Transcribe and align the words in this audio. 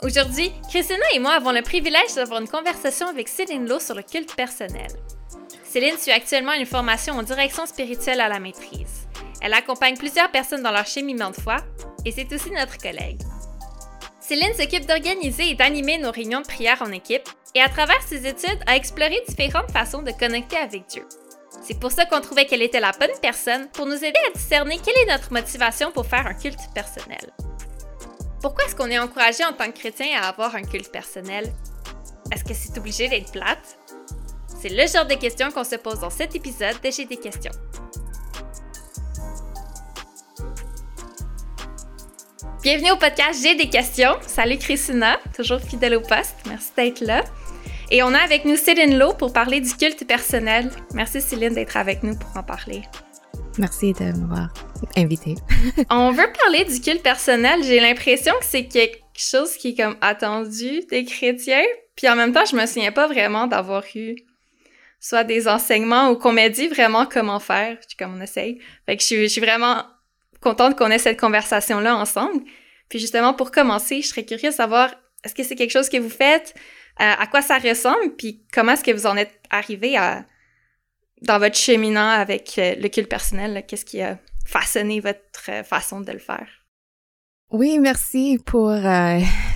Aujourd'hui, 0.00 0.52
Christina 0.68 1.04
et 1.12 1.18
moi 1.18 1.32
avons 1.32 1.50
le 1.50 1.60
privilège 1.60 2.14
d'avoir 2.14 2.40
une 2.40 2.48
conversation 2.48 3.08
avec 3.08 3.26
Céline 3.26 3.68
Lowe 3.68 3.80
sur 3.80 3.96
le 3.96 4.02
culte 4.02 4.36
personnel. 4.36 4.86
Céline 5.64 5.98
suit 5.98 6.12
actuellement 6.12 6.52
une 6.52 6.66
formation 6.66 7.14
en 7.14 7.24
direction 7.24 7.66
spirituelle 7.66 8.20
à 8.20 8.28
la 8.28 8.38
maîtrise. 8.38 9.08
Elle 9.40 9.54
accompagne 9.54 9.96
plusieurs 9.96 10.30
personnes 10.30 10.62
dans 10.62 10.70
leur 10.70 10.86
cheminement 10.86 11.30
de 11.30 11.40
foi 11.40 11.56
et 12.04 12.12
c'est 12.12 12.32
aussi 12.32 12.52
notre 12.52 12.78
collègue. 12.78 13.20
Céline 14.20 14.54
s'occupe 14.54 14.86
d'organiser 14.86 15.50
et 15.50 15.54
d'animer 15.56 15.98
nos 15.98 16.12
réunions 16.12 16.42
de 16.42 16.46
prière 16.46 16.80
en 16.80 16.92
équipe 16.92 17.28
et 17.56 17.60
à 17.60 17.68
travers 17.68 18.00
ses 18.02 18.24
études 18.24 18.62
a 18.68 18.76
exploré 18.76 19.20
différentes 19.26 19.72
façons 19.72 20.02
de 20.02 20.12
connecter 20.12 20.58
avec 20.58 20.86
Dieu. 20.86 21.04
C'est 21.60 21.80
pour 21.80 21.90
ça 21.90 22.04
qu'on 22.04 22.20
trouvait 22.20 22.46
qu'elle 22.46 22.62
était 22.62 22.78
la 22.78 22.92
bonne 22.92 23.18
personne 23.20 23.68
pour 23.72 23.86
nous 23.86 23.96
aider 23.96 24.20
à 24.28 24.38
discerner 24.38 24.78
quelle 24.78 24.96
est 24.98 25.12
notre 25.12 25.32
motivation 25.32 25.90
pour 25.90 26.06
faire 26.06 26.26
un 26.26 26.34
culte 26.34 26.72
personnel. 26.72 27.32
Pourquoi 28.40 28.64
est-ce 28.66 28.76
qu'on 28.76 28.88
est 28.88 28.98
encouragé 28.98 29.44
en 29.44 29.52
tant 29.52 29.66
que 29.66 29.78
chrétien 29.78 30.06
à 30.20 30.28
avoir 30.28 30.54
un 30.54 30.62
culte 30.62 30.92
personnel? 30.92 31.52
Est-ce 32.32 32.44
que 32.44 32.54
c'est 32.54 32.78
obligé 32.78 33.08
d'être 33.08 33.32
plate? 33.32 33.78
C'est 34.60 34.68
le 34.68 34.86
genre 34.86 35.06
de 35.06 35.14
questions 35.14 35.50
qu'on 35.50 35.64
se 35.64 35.74
pose 35.74 36.00
dans 36.00 36.10
cet 36.10 36.36
épisode 36.36 36.76
de 36.82 36.90
J'ai 36.90 37.04
des 37.04 37.16
questions. 37.16 37.50
Bienvenue 42.62 42.92
au 42.92 42.96
podcast 42.96 43.40
J'ai 43.42 43.56
des 43.56 43.68
questions. 43.68 44.16
Salut 44.26 44.58
Christina, 44.58 45.18
toujours 45.34 45.60
fidèle 45.60 45.96
au 45.96 46.00
poste. 46.00 46.36
Merci 46.46 46.70
d'être 46.76 47.00
là. 47.00 47.24
Et 47.90 48.04
on 48.04 48.14
a 48.14 48.18
avec 48.18 48.44
nous 48.44 48.56
Céline 48.56 48.98
Lowe 48.98 49.14
pour 49.14 49.32
parler 49.32 49.60
du 49.60 49.74
culte 49.74 50.06
personnel. 50.06 50.70
Merci 50.94 51.20
Céline 51.20 51.54
d'être 51.54 51.76
avec 51.76 52.04
nous 52.04 52.16
pour 52.16 52.36
en 52.36 52.44
parler. 52.44 52.82
Merci 53.58 53.92
de 53.92 54.12
m'avoir 54.16 54.52
invité. 54.96 55.34
on 55.90 56.12
veut 56.12 56.30
parler 56.44 56.64
du 56.64 56.80
culte 56.80 57.02
personnel. 57.02 57.62
J'ai 57.64 57.80
l'impression 57.80 58.32
que 58.38 58.44
c'est 58.44 58.66
quelque 58.66 59.02
chose 59.16 59.56
qui 59.56 59.70
est 59.70 59.74
comme 59.74 59.96
attendu 60.00 60.82
des 60.90 61.04
chrétiens. 61.04 61.64
Puis 61.96 62.08
en 62.08 62.14
même 62.14 62.32
temps, 62.32 62.44
je 62.44 62.54
me 62.54 62.64
souviens 62.66 62.92
pas 62.92 63.08
vraiment 63.08 63.48
d'avoir 63.48 63.82
eu 63.96 64.14
soit 65.00 65.24
des 65.24 65.48
enseignements 65.48 66.10
ou 66.10 66.16
qu'on 66.16 66.32
m'ait 66.32 66.50
dit 66.50 66.68
vraiment 66.68 67.04
comment 67.04 67.40
faire. 67.40 67.78
Comme 67.98 68.16
on 68.16 68.20
essaye. 68.20 68.60
Fait 68.86 68.96
que 68.96 69.02
je 69.02 69.26
suis, 69.26 69.40
vraiment 69.40 69.82
contente 70.40 70.76
qu'on 70.76 70.90
ait 70.90 70.98
cette 70.98 71.18
conversation-là 71.18 71.96
ensemble. 71.96 72.44
Puis 72.88 73.00
justement, 73.00 73.34
pour 73.34 73.50
commencer, 73.50 74.02
je 74.02 74.06
serais 74.06 74.24
curieuse 74.24 74.54
de 74.54 74.56
savoir, 74.56 74.94
est-ce 75.24 75.34
que 75.34 75.42
c'est 75.42 75.56
quelque 75.56 75.72
chose 75.72 75.88
que 75.88 75.98
vous 75.98 76.10
faites? 76.10 76.54
Euh, 77.00 77.12
à 77.18 77.26
quoi 77.26 77.42
ça 77.42 77.58
ressemble? 77.58 78.14
Puis 78.16 78.44
comment 78.52 78.72
est-ce 78.72 78.84
que 78.84 78.92
vous 78.92 79.06
en 79.06 79.16
êtes 79.16 79.34
arrivé 79.50 79.96
à, 79.96 80.24
dans 81.22 81.38
votre 81.38 81.56
cheminant 81.56 82.08
avec 82.08 82.58
euh, 82.58 82.74
le 82.76 82.88
culte 82.88 83.08
personnel? 83.08 83.64
Qu'est-ce 83.66 83.84
qui 83.84 84.00
a 84.00 84.18
façonné 84.46 85.00
votre 85.00 85.50
euh, 85.50 85.62
façon 85.62 86.00
de 86.00 86.12
le 86.12 86.18
faire? 86.18 86.46
Oui, 87.50 87.78
merci 87.78 88.38
pour 88.44 88.70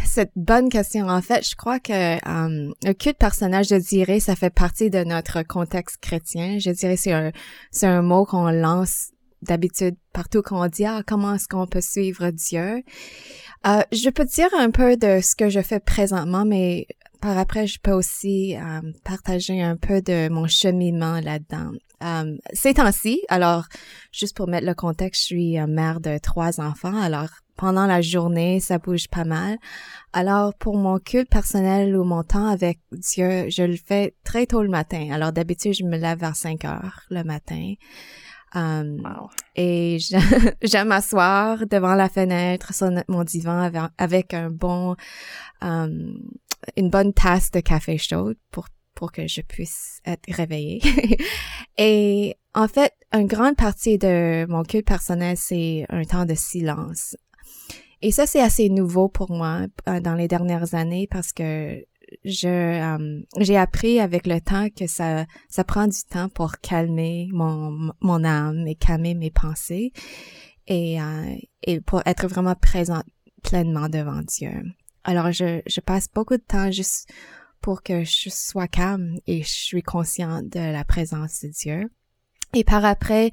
cette 0.06 0.33
bonne 0.34 0.70
question. 0.70 1.08
En 1.08 1.20
fait, 1.20 1.46
je 1.46 1.55
crois 1.55 1.78
que 1.78 1.92
le 1.92 2.92
culte 2.94 3.18
personnel, 3.18 3.66
je 3.66 3.74
dirais, 3.74 4.18
ça 4.18 4.34
fait 4.34 4.48
partie 4.48 4.88
de 4.88 5.05
notre 5.05 5.42
contexte 5.42 5.98
chrétien. 6.00 6.58
Je 6.58 6.70
dirais 6.70 6.96
c'est 6.96 7.12
un 7.12 7.33
c'est 7.70 7.86
un 7.86 8.00
mot 8.00 8.24
qu'on 8.24 8.50
lance 8.50 9.10
d'habitude 9.42 9.96
partout 10.12 10.40
qu'on 10.40 10.66
dit 10.68 10.86
ah 10.86 11.02
comment 11.06 11.34
est-ce 11.34 11.48
qu'on 11.48 11.66
peut 11.66 11.83
suivre 11.83 12.30
Dieu? 12.30 12.83
Euh, 13.66 13.83
je 13.92 14.10
peux 14.10 14.24
dire 14.24 14.48
un 14.58 14.70
peu 14.70 14.96
de 14.96 15.20
ce 15.20 15.36
que 15.36 15.48
je 15.48 15.60
fais 15.60 15.80
présentement, 15.80 16.44
mais 16.44 16.86
par 17.22 17.38
après, 17.38 17.68
je 17.68 17.78
peux 17.80 17.92
aussi 17.92 18.56
euh, 18.56 18.80
partager 19.04 19.62
un 19.62 19.76
peu 19.76 20.02
de 20.02 20.28
mon 20.28 20.48
cheminement 20.48 21.20
là-dedans. 21.20 21.70
Euh, 22.02 22.36
ces 22.52 22.74
temps-ci, 22.74 23.22
alors, 23.28 23.66
juste 24.10 24.36
pour 24.36 24.48
mettre 24.48 24.66
le 24.66 24.74
contexte, 24.74 25.22
je 25.22 25.26
suis 25.26 25.58
euh, 25.58 25.68
mère 25.68 26.00
de 26.00 26.18
trois 26.18 26.60
enfants, 26.60 27.00
alors 27.00 27.28
pendant 27.56 27.86
la 27.86 28.02
journée, 28.02 28.58
ça 28.58 28.78
bouge 28.78 29.06
pas 29.08 29.24
mal. 29.24 29.56
Alors, 30.12 30.52
pour 30.54 30.76
mon 30.76 30.98
culte 30.98 31.30
personnel 31.30 31.96
ou 31.96 32.02
mon 32.02 32.24
temps 32.24 32.48
avec 32.48 32.80
Dieu, 32.90 33.48
je 33.50 33.62
le 33.62 33.77
fais 33.77 34.16
très 34.24 34.46
tôt 34.46 34.62
le 34.62 34.68
matin. 34.68 35.08
Alors, 35.12 35.30
d'habitude, 35.30 35.74
je 35.74 35.84
me 35.84 35.96
lève 35.96 36.18
vers 36.18 36.34
5 36.34 36.64
heures 36.64 37.02
le 37.08 37.22
matin. 37.22 37.74
Um, 38.55 39.28
Et 39.56 39.98
j'aime 40.62 40.88
m'asseoir 40.88 41.66
devant 41.66 41.94
la 41.94 42.11
fenêtre 42.11 42.74
sur 42.74 42.90
mon 43.08 43.24
divan 43.24 43.70
avec, 43.96 44.34
un 44.34 44.50
bon 44.50 44.94
um, 45.62 46.18
une 46.77 46.90
bonne 46.90 47.12
tasse 47.12 47.50
de 47.50 47.61
café 47.61 47.98
chaud 47.98 48.33
pour 48.50 48.68
pour 48.95 49.11
que 49.11 49.27
je 49.27 49.40
puisse 49.40 50.00
être 50.05 50.30
réveillée. 50.33 50.80
et 51.78 52.36
en 52.55 52.68
fait, 52.68 52.92
une 53.12 53.27
grande 53.27 53.56
partie 53.56 53.98
de 53.98 54.46
mon 54.48 54.62
culte 54.62 54.86
personnel, 54.86 55.36
c'est 55.36 55.86
un 55.89 56.05
temps 56.05 56.27
de 56.27 56.34
silence. 56.34 57.17
Et 58.02 58.11
ça, 58.11 58.27
c'est 58.27 58.40
assez 58.40 58.68
nouveau 58.68 59.08
pour 59.08 59.30
moi 59.30 59.67
euh, 59.89 60.00
dans 60.00 60.14
les 60.14 60.28
dernières 60.28 60.74
années 60.74 61.08
parce 61.11 61.33
que 61.33 61.84
je 62.24 62.48
euh, 62.48 63.23
j'ai 63.39 63.56
appris 63.56 63.98
avec 63.98 64.27
le 64.27 64.40
temps 64.40 64.68
que 64.68 64.86
ça 64.86 65.24
ça 65.48 65.64
prend 65.64 65.86
du 65.86 66.02
temps 66.11 66.29
pour 66.29 66.58
calmer 66.58 67.29
mon 67.33 67.92
mon 68.00 68.23
âme 68.24 68.67
et 68.67 68.74
calmer 68.74 69.14
mes 69.14 69.30
pensées 69.30 69.92
et 70.67 71.00
euh, 71.00 71.36
et 71.62 71.80
pour 71.80 72.02
être 72.05 72.27
vraiment 72.27 72.55
présente 72.55 73.05
pleinement 73.42 73.89
devant 73.89 74.20
Dieu. 74.20 74.52
Alors, 75.05 75.33
je, 75.33 75.61
je 75.67 75.80
passe 75.80 76.08
beaucoup 76.13 76.36
de 76.36 76.42
temps 76.42 76.70
juste 76.70 77.08
pour 77.61 77.83
que 77.83 78.05
je 78.05 78.29
sois 78.29 78.68
calme 78.68 79.18
et 79.27 79.42
je 79.42 79.48
suis 79.48 79.83
consciente 79.83 80.48
de 80.48 80.61
la 80.61 80.85
présence 80.85 81.40
de 81.42 81.48
Dieu. 81.48 81.90
Et 82.55 82.64
par 82.64 82.85
après, 82.85 83.30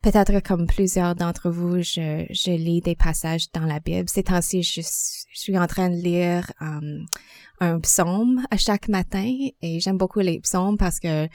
peut-être 0.00 0.40
comme 0.40 0.66
plusieurs 0.66 1.16
d'entre 1.16 1.50
vous, 1.50 1.82
je, 1.82 2.24
je 2.30 2.52
lis 2.52 2.80
des 2.80 2.94
passages 2.94 3.50
dans 3.52 3.66
la 3.66 3.80
Bible. 3.80 4.08
Ces 4.08 4.22
temps-ci, 4.22 4.62
je, 4.62 4.80
suis 4.84 5.58
en 5.58 5.66
train 5.66 5.90
de 5.90 5.96
lire 5.96 6.52
um, 6.60 7.04
un 7.58 7.80
psaume 7.80 8.44
à 8.50 8.56
chaque 8.56 8.88
matin 8.88 9.34
et 9.60 9.80
j'aime 9.80 9.98
beaucoup 9.98 10.20
les 10.20 10.38
psaumes 10.38 10.76
parce 10.76 11.00
que 11.00 11.26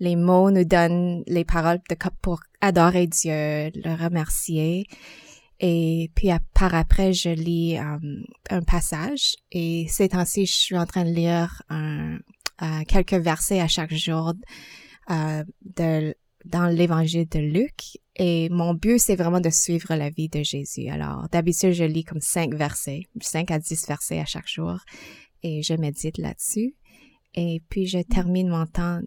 les 0.00 0.16
mots 0.16 0.50
nous 0.50 0.64
donnent 0.64 1.22
les 1.26 1.46
paroles 1.46 1.80
de, 1.88 1.96
pour 2.20 2.40
adorer 2.60 3.06
Dieu, 3.06 3.32
le 3.32 4.02
remercier. 4.02 4.86
Et 5.58 6.10
puis 6.14 6.28
par 6.54 6.74
après, 6.74 7.12
je 7.12 7.30
lis 7.30 7.78
euh, 7.78 7.98
un 8.50 8.62
passage. 8.62 9.36
Et 9.52 9.86
ces 9.88 10.10
temps-ci, 10.10 10.46
je 10.46 10.54
suis 10.54 10.76
en 10.76 10.86
train 10.86 11.04
de 11.04 11.10
lire 11.10 11.62
un, 11.68 12.18
euh, 12.62 12.82
quelques 12.86 13.14
versets 13.14 13.60
à 13.60 13.68
chaque 13.68 13.94
jour 13.94 14.34
euh, 15.10 15.44
de, 15.62 16.14
dans 16.44 16.66
l'évangile 16.66 17.28
de 17.28 17.38
Luc. 17.38 17.98
Et 18.16 18.48
mon 18.50 18.74
but, 18.74 18.98
c'est 18.98 19.16
vraiment 19.16 19.40
de 19.40 19.50
suivre 19.50 19.94
la 19.94 20.10
vie 20.10 20.28
de 20.28 20.42
Jésus. 20.42 20.88
Alors, 20.88 21.28
d'habitude, 21.30 21.72
je 21.72 21.84
lis 21.84 22.04
comme 22.04 22.20
cinq 22.20 22.54
versets, 22.54 23.02
cinq 23.20 23.50
à 23.50 23.58
dix 23.58 23.86
versets 23.86 24.20
à 24.20 24.26
chaque 24.26 24.48
jour. 24.48 24.78
Et 25.42 25.62
je 25.62 25.74
médite 25.74 26.18
là-dessus. 26.18 26.74
Et 27.34 27.62
puis, 27.68 27.86
je 27.86 27.98
termine 27.98 28.48
mon 28.48 28.66
temps 28.66 29.00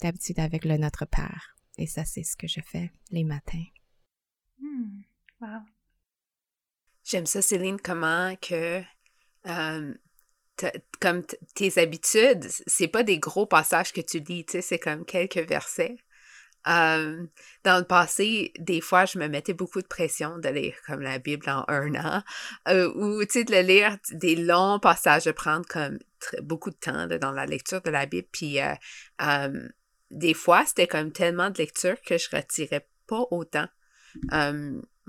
d'habitude 0.00 0.40
avec 0.40 0.64
le 0.64 0.76
Notre 0.78 1.04
Père. 1.06 1.54
Et 1.78 1.86
ça, 1.86 2.04
c'est 2.04 2.24
ce 2.24 2.36
que 2.36 2.48
je 2.48 2.60
fais 2.60 2.90
les 3.12 3.22
matins. 3.22 3.64
Hmm. 4.60 5.02
J'aime 7.04 7.26
ça, 7.26 7.40
Céline, 7.42 7.80
comment 7.80 8.34
que 8.36 8.82
euh, 9.46 9.94
comme 11.00 11.22
tes 11.54 11.80
habitudes, 11.80 12.44
c'est 12.66 12.88
pas 12.88 13.04
des 13.04 13.18
gros 13.18 13.46
passages 13.46 13.92
que 13.92 14.00
tu 14.00 14.18
lis, 14.18 14.44
c'est 14.60 14.78
comme 14.78 15.04
quelques 15.04 15.48
versets. 15.48 15.96
Euh, 16.66 17.24
dans 17.64 17.78
le 17.78 17.84
passé, 17.84 18.52
des 18.58 18.80
fois, 18.80 19.04
je 19.04 19.18
me 19.18 19.28
mettais 19.28 19.54
beaucoup 19.54 19.80
de 19.80 19.86
pression 19.86 20.38
de 20.38 20.48
lire 20.48 20.74
comme 20.86 21.00
la 21.00 21.18
Bible 21.18 21.48
en 21.48 21.64
un 21.68 21.94
an, 21.94 22.22
euh, 22.66 22.92
ou 22.94 23.24
de 23.24 23.62
lire 23.62 23.96
des 24.10 24.34
longs 24.34 24.80
passages, 24.80 25.24
de 25.24 25.30
prendre 25.30 25.66
comme 25.66 25.98
beaucoup 26.42 26.70
de 26.70 26.76
temps 26.76 27.06
dans 27.06 27.32
la 27.32 27.46
lecture 27.46 27.80
de 27.80 27.90
la 27.90 28.06
Bible. 28.06 28.28
Puis 28.32 28.58
des 30.10 30.34
fois, 30.34 30.64
c'était 30.66 30.88
comme 30.88 31.12
tellement 31.12 31.50
de 31.50 31.58
lecture 31.58 32.00
que 32.02 32.18
je 32.18 32.28
retirais 32.34 32.86
pas 33.06 33.24
autant. 33.30 33.68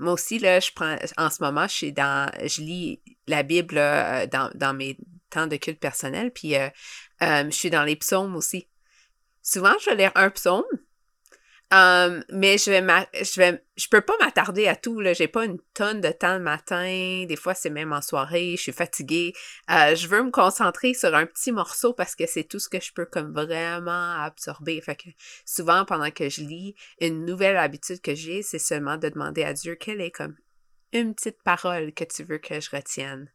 Moi 0.00 0.14
aussi, 0.14 0.38
là, 0.38 0.60
je 0.60 0.70
prends, 0.74 0.96
en 1.18 1.28
ce 1.28 1.42
moment, 1.42 1.68
je 1.68 1.74
suis 1.74 1.92
dans, 1.92 2.32
je 2.42 2.62
lis 2.62 3.02
la 3.26 3.42
Bible 3.42 3.76
euh, 3.76 4.26
dans, 4.26 4.50
dans 4.54 4.72
mes 4.72 4.96
temps 5.28 5.46
de 5.46 5.56
culte 5.56 5.78
personnel, 5.78 6.32
puis 6.32 6.56
euh, 6.56 6.70
euh, 7.22 7.44
je 7.44 7.50
suis 7.50 7.68
dans 7.68 7.84
les 7.84 7.96
psaumes 7.96 8.34
aussi. 8.34 8.66
Souvent, 9.42 9.74
je 9.84 9.90
vais 9.90 10.10
un 10.14 10.30
psaume, 10.30 10.64
Um, 11.72 12.24
mais 12.32 12.58
je 12.58 12.68
vais, 12.68 12.84
je 13.14 13.40
vais, 13.40 13.64
je 13.76 13.86
peux 13.88 14.00
pas 14.00 14.16
m'attarder 14.18 14.66
à 14.66 14.74
tout 14.74 14.98
là. 14.98 15.12
J'ai 15.12 15.28
pas 15.28 15.44
une 15.44 15.58
tonne 15.72 16.00
de 16.00 16.10
temps 16.10 16.36
le 16.36 16.42
matin. 16.42 17.24
Des 17.26 17.36
fois, 17.36 17.54
c'est 17.54 17.70
même 17.70 17.92
en 17.92 18.02
soirée. 18.02 18.56
Je 18.56 18.62
suis 18.62 18.72
fatiguée. 18.72 19.34
Euh, 19.70 19.94
je 19.94 20.08
veux 20.08 20.22
me 20.22 20.32
concentrer 20.32 20.94
sur 20.94 21.14
un 21.14 21.26
petit 21.26 21.52
morceau 21.52 21.92
parce 21.92 22.16
que 22.16 22.26
c'est 22.26 22.42
tout 22.42 22.58
ce 22.58 22.68
que 22.68 22.80
je 22.80 22.92
peux 22.92 23.06
comme 23.06 23.32
vraiment 23.32 24.20
absorber. 24.20 24.80
Fait 24.80 24.96
que 24.96 25.10
souvent, 25.44 25.84
pendant 25.84 26.10
que 26.10 26.28
je 26.28 26.40
lis, 26.40 26.74
une 27.00 27.24
nouvelle 27.24 27.56
habitude 27.56 28.00
que 28.00 28.16
j'ai, 28.16 28.42
c'est 28.42 28.58
seulement 28.58 28.96
de 28.96 29.08
demander 29.08 29.44
à 29.44 29.52
Dieu 29.52 29.76
quelle 29.76 30.00
est 30.00 30.10
comme 30.10 30.34
une 30.92 31.14
petite 31.14 31.40
parole 31.44 31.92
que 31.92 32.02
tu 32.02 32.24
veux 32.24 32.38
que 32.38 32.60
je 32.60 32.70
retienne 32.70 33.30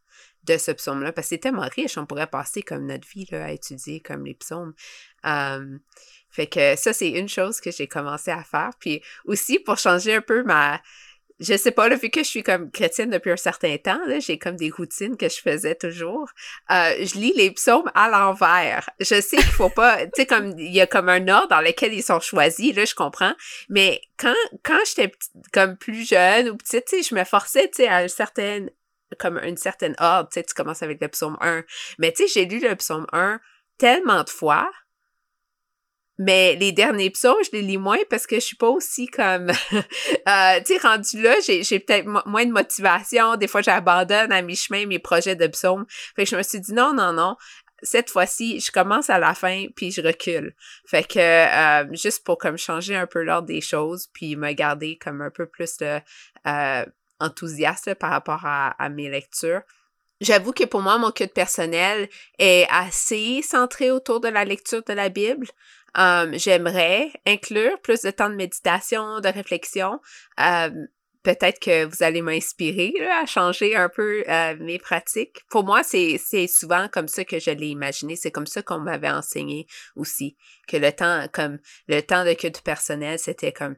de 0.46 0.58
ce 0.58 0.70
psaume-là. 0.70 1.12
Parce 1.12 1.26
que 1.26 1.30
c'est 1.30 1.38
tellement 1.38 1.68
riche. 1.74 1.98
On 1.98 2.06
pourrait 2.06 2.26
passer 2.26 2.62
comme 2.62 2.86
notre 2.86 3.08
vie 3.08 3.26
là, 3.30 3.46
à 3.46 3.50
étudier 3.50 4.00
comme 4.00 4.24
les 4.24 4.34
psaumes. 4.34 4.74
Um, 5.24 5.80
fait 6.30 6.46
que 6.46 6.76
ça, 6.76 6.92
c'est 6.92 7.10
une 7.10 7.28
chose 7.28 7.60
que 7.60 7.70
j'ai 7.70 7.86
commencé 7.86 8.30
à 8.30 8.44
faire. 8.44 8.70
Puis 8.78 9.02
aussi, 9.24 9.58
pour 9.58 9.78
changer 9.78 10.14
un 10.14 10.20
peu 10.20 10.42
ma, 10.42 10.80
je 11.38 11.56
sais 11.56 11.70
pas, 11.70 11.88
là, 11.88 11.96
vu 11.96 12.10
que 12.10 12.22
je 12.22 12.28
suis 12.28 12.42
comme 12.42 12.70
chrétienne 12.70 13.10
depuis 13.10 13.30
un 13.30 13.36
certain 13.36 13.76
temps, 13.76 13.98
là, 14.06 14.20
j'ai 14.20 14.38
comme 14.38 14.56
des 14.56 14.70
routines 14.70 15.16
que 15.16 15.28
je 15.28 15.40
faisais 15.40 15.74
toujours. 15.74 16.28
Euh, 16.70 16.94
je 17.00 17.18
lis 17.18 17.32
les 17.36 17.50
psaumes 17.50 17.90
à 17.94 18.08
l'envers. 18.08 18.88
Je 19.00 19.20
sais 19.20 19.36
qu'il 19.36 19.44
faut 19.44 19.68
pas, 19.68 20.04
tu 20.06 20.10
sais, 20.16 20.26
comme 20.26 20.58
il 20.58 20.72
y 20.72 20.80
a 20.80 20.86
comme 20.86 21.08
un 21.08 21.28
ordre 21.28 21.48
dans 21.48 21.60
lequel 21.60 21.92
ils 21.92 22.02
sont 22.02 22.20
choisis, 22.20 22.74
là, 22.74 22.84
je 22.84 22.94
comprends. 22.94 23.34
Mais 23.68 24.00
quand 24.18 24.34
quand 24.62 24.78
j'étais 24.86 25.12
comme 25.52 25.76
plus 25.76 26.08
jeune 26.08 26.48
ou 26.48 26.56
petite, 26.56 26.86
tu 26.86 27.02
sais, 27.02 27.08
je 27.08 27.14
me 27.14 27.24
forçais, 27.24 27.68
tu 27.68 27.82
sais, 27.82 27.88
à 27.88 28.02
une 28.02 28.08
certaine 28.08 28.70
comme 29.18 29.38
une 29.38 29.56
certaine 29.56 29.94
ordre, 29.98 30.28
tu 30.30 30.40
sais, 30.40 30.44
tu 30.44 30.54
commences 30.54 30.82
avec 30.82 31.00
le 31.00 31.08
psaume 31.08 31.36
1. 31.40 31.64
Mais 31.98 32.12
tu 32.12 32.26
sais, 32.26 32.32
j'ai 32.32 32.44
lu 32.46 32.60
le 32.60 32.74
psaume 32.76 33.06
1 33.12 33.40
tellement 33.78 34.24
de 34.24 34.30
fois 34.30 34.70
mais 36.18 36.56
les 36.56 36.72
derniers 36.72 37.10
psaumes, 37.10 37.36
je 37.44 37.50
les 37.52 37.62
lis 37.62 37.76
moins 37.76 37.98
parce 38.08 38.26
que 38.26 38.36
je 38.36 38.40
suis 38.40 38.56
pas 38.56 38.68
aussi 38.68 39.06
comme, 39.06 39.50
euh, 39.72 40.60
tu 40.64 40.74
sais, 40.74 40.78
rendu 40.78 41.20
là, 41.20 41.34
j'ai, 41.46 41.80
peut-être 41.80 42.06
moins 42.26 42.46
de 42.46 42.52
motivation. 42.52 43.36
Des 43.36 43.46
fois, 43.46 43.60
j'abandonne 43.60 44.32
à 44.32 44.40
mi-chemin 44.40 44.86
mes 44.86 44.98
projets 44.98 45.36
de 45.36 45.46
psaumes. 45.46 45.84
Fait 46.14 46.24
que 46.24 46.30
je 46.30 46.36
me 46.36 46.42
suis 46.42 46.60
dit 46.60 46.72
non, 46.72 46.94
non, 46.94 47.12
non. 47.12 47.36
Cette 47.82 48.08
fois-ci, 48.08 48.60
je 48.60 48.72
commence 48.72 49.10
à 49.10 49.18
la 49.18 49.34
fin 49.34 49.66
puis 49.76 49.90
je 49.90 50.00
recule. 50.00 50.54
Fait 50.86 51.06
que 51.06 51.18
euh, 51.18 51.86
juste 51.94 52.24
pour 52.24 52.38
comme 52.38 52.56
changer 52.56 52.96
un 52.96 53.06
peu 53.06 53.22
l'ordre 53.22 53.48
des 53.48 53.60
choses 53.60 54.08
puis 54.14 54.34
me 54.36 54.52
garder 54.52 54.96
comme 54.96 55.20
un 55.20 55.30
peu 55.30 55.44
plus 55.44 55.76
de, 55.76 56.00
euh, 56.46 56.86
enthousiaste 57.20 57.94
par 57.94 58.10
rapport 58.10 58.44
à, 58.44 58.88
mes 58.88 59.08
lectures. 59.08 59.62
J'avoue 60.20 60.52
que 60.52 60.64
pour 60.64 60.80
moi, 60.80 60.98
mon 60.98 61.10
culte 61.10 61.34
personnel 61.34 62.08
est 62.38 62.66
assez 62.70 63.42
centré 63.42 63.90
autour 63.90 64.20
de 64.20 64.28
la 64.28 64.44
lecture 64.44 64.82
de 64.82 64.94
la 64.94 65.10
Bible. 65.10 65.46
Um, 65.98 66.36
j'aimerais 66.38 67.10
inclure 67.26 67.80
plus 67.80 68.02
de 68.02 68.10
temps 68.10 68.30
de 68.30 68.34
méditation, 68.34 69.20
de 69.20 69.28
réflexion. 69.28 70.00
Um, 70.38 70.88
peut-être 71.26 71.58
que 71.58 71.84
vous 71.84 72.04
allez 72.04 72.22
m'inspirer 72.22 72.94
à 73.20 73.26
changer 73.26 73.74
un 73.74 73.88
peu 73.88 74.22
euh, 74.28 74.54
mes 74.60 74.78
pratiques. 74.78 75.40
Pour 75.50 75.64
moi, 75.64 75.82
c'est 75.82 76.46
souvent 76.46 76.88
comme 76.88 77.08
ça 77.08 77.24
que 77.24 77.40
je 77.40 77.50
l'ai 77.50 77.66
imaginé. 77.66 78.14
C'est 78.14 78.30
comme 78.30 78.46
ça 78.46 78.62
qu'on 78.62 78.78
m'avait 78.78 79.10
enseigné 79.10 79.66
aussi. 79.96 80.36
Que 80.68 80.76
le 80.76 80.92
temps, 80.92 81.26
comme 81.32 81.58
le 81.88 82.00
temps 82.00 82.24
de 82.24 82.32
culte 82.32 82.62
personnel, 82.62 83.18
c'était 83.18 83.52
comme 83.52 83.74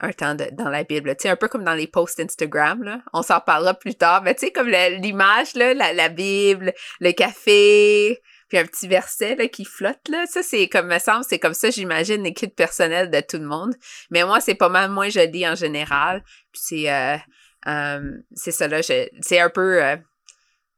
un 0.00 0.12
temps 0.12 0.34
dans 0.34 0.68
la 0.68 0.84
Bible. 0.84 1.10
Tu 1.16 1.22
sais, 1.22 1.28
un 1.28 1.36
peu 1.36 1.48
comme 1.48 1.64
dans 1.64 1.74
les 1.74 1.86
posts 1.86 2.20
Instagram. 2.20 3.02
On 3.12 3.22
s'en 3.22 3.40
parlera 3.40 3.74
plus 3.74 3.94
tard. 3.94 4.22
Mais 4.22 4.34
tu 4.34 4.46
sais, 4.46 4.52
comme 4.52 4.68
l'image, 4.68 5.54
la, 5.54 6.08
Bible, 6.08 6.74
le 7.00 7.12
café, 7.12 8.20
puis 8.48 8.58
un 8.58 8.66
petit 8.66 8.88
verset 8.88 9.48
qui 9.48 9.64
flotte 9.64 10.08
là. 10.08 10.26
Ça, 10.26 10.42
c'est 10.42 10.68
comme 10.68 10.88
me 10.88 10.98
semble, 10.98 11.24
c'est 11.24 11.38
comme 11.38 11.54
ça, 11.54 11.70
j'imagine, 11.70 12.22
l'équipe 12.22 12.54
personnelle 12.54 13.10
de 13.10 13.20
tout 13.20 13.38
le 13.38 13.46
monde. 13.46 13.74
Mais 14.10 14.24
moi, 14.24 14.40
c'est 14.40 14.54
pas 14.54 14.68
mal 14.68 14.90
moins 14.90 15.08
joli 15.08 15.48
en 15.48 15.54
général. 15.54 16.22
C'est 16.52 16.92
euh, 16.92 17.16
euh, 17.66 18.12
c'est 18.34 18.52
ça 18.52 18.66
c'est 18.82 19.40
un 19.40 19.50
peu 19.50 19.82
euh, 19.82 19.96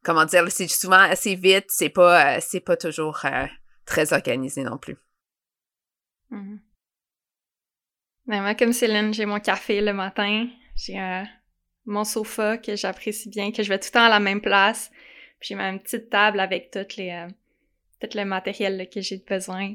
comment 0.04 0.24
dire, 0.24 0.44
c'est 0.50 0.68
souvent 0.68 0.96
assez 0.96 1.34
vite, 1.34 1.66
c'est 1.68 1.90
pas 1.90 2.40
c'est 2.40 2.60
pas 2.60 2.76
toujours 2.76 3.20
très 3.84 4.12
organisé 4.12 4.62
non 4.62 4.78
plus. 4.78 4.96
Mm-hmm. 6.30 6.58
Ben, 8.28 8.42
moi, 8.42 8.54
comme 8.54 8.74
Céline, 8.74 9.14
j'ai 9.14 9.24
mon 9.24 9.40
café 9.40 9.80
le 9.80 9.94
matin, 9.94 10.48
j'ai 10.76 11.00
mon 11.86 12.04
sofa 12.04 12.58
que 12.58 12.76
j'apprécie 12.76 13.30
bien, 13.30 13.50
que 13.50 13.62
je 13.62 13.70
vais 13.70 13.78
tout 13.78 13.88
le 13.88 13.92
temps 13.92 14.04
à 14.04 14.10
la 14.10 14.20
même 14.20 14.42
place. 14.42 14.90
Puis 15.40 15.48
j'ai 15.48 15.54
ma 15.54 15.72
petite 15.78 16.10
table 16.10 16.38
avec 16.38 16.70
toutes 16.70 16.96
les, 16.96 17.26
tout 18.00 18.08
le 18.14 18.24
matériel 18.24 18.86
que 18.92 19.00
j'ai 19.00 19.16
besoin. 19.26 19.74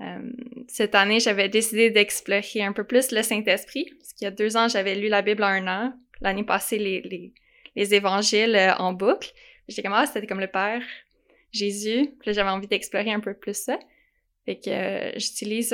Euh, 0.00 0.30
cette 0.66 0.96
année, 0.96 1.20
j'avais 1.20 1.48
décidé 1.48 1.90
d'explorer 1.90 2.62
un 2.62 2.72
peu 2.72 2.82
plus 2.82 3.12
le 3.12 3.22
Saint-Esprit, 3.22 3.86
parce 3.98 4.12
qu'il 4.12 4.24
y 4.24 4.28
a 4.28 4.32
deux 4.32 4.56
ans, 4.56 4.66
j'avais 4.66 4.96
lu 4.96 5.08
la 5.08 5.22
Bible 5.22 5.44
en 5.44 5.46
un 5.46 5.68
an. 5.68 5.92
L'année 6.20 6.44
passée, 6.44 6.78
les, 6.78 7.02
les, 7.02 7.32
les 7.76 7.94
évangiles 7.94 8.56
euh, 8.56 8.74
en 8.76 8.92
boucle. 8.94 9.32
J'étais 9.68 9.82
comme, 9.82 9.92
ah, 9.92 10.06
c'était 10.06 10.26
comme 10.26 10.40
le 10.40 10.48
Père, 10.48 10.82
Jésus. 11.52 12.10
Puis 12.20 12.34
j'avais 12.34 12.50
envie 12.50 12.66
d'explorer 12.66 13.12
un 13.12 13.20
peu 13.20 13.34
plus 13.34 13.56
ça. 13.56 13.78
Fait 14.44 14.56
que 14.58 14.70
euh, 14.70 15.12
j'utilise 15.16 15.72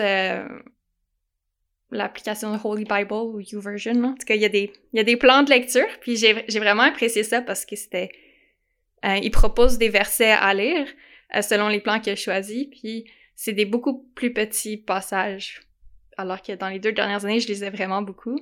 l'application 1.93 2.59
Holy 2.63 2.85
Bible 2.85 3.13
ou 3.13 3.41
YouVersion. 3.41 4.03
En 4.03 4.15
tout 4.15 4.27
cas, 4.27 4.35
il 4.35 4.41
y, 4.41 4.45
a 4.45 4.49
des, 4.49 4.73
il 4.93 4.97
y 4.97 5.01
a 5.01 5.05
des 5.05 5.17
plans 5.17 5.43
de 5.43 5.51
lecture. 5.51 5.87
Puis 6.01 6.17
j'ai 6.17 6.59
vraiment 6.59 6.83
apprécié 6.83 7.23
ça 7.23 7.41
parce 7.43 7.65
que 7.65 7.77
c'était... 7.77 8.11
il 9.05 9.31
propose 9.31 9.79
des 9.79 9.89
versets 9.89 10.33
à 10.33 10.53
lire, 10.55 10.87
euh, 11.37 11.43
selon 11.43 11.69
les 11.69 11.81
plans 11.81 12.01
qu'il 12.01 12.13
a 12.13 12.17
choisis. 12.17 12.67
Puis 12.71 13.05
c'est 13.35 13.53
des 13.53 13.65
beaucoup 13.65 14.09
plus 14.15 14.33
petits 14.33 14.77
passages. 14.77 15.61
Alors 16.17 16.43
que 16.43 16.53
dans 16.53 16.69
les 16.69 16.79
deux 16.79 16.93
dernières 16.93 17.25
années, 17.25 17.41
je 17.41 17.49
lisais 17.49 17.71
vraiment 17.71 18.03
beaucoup. 18.03 18.39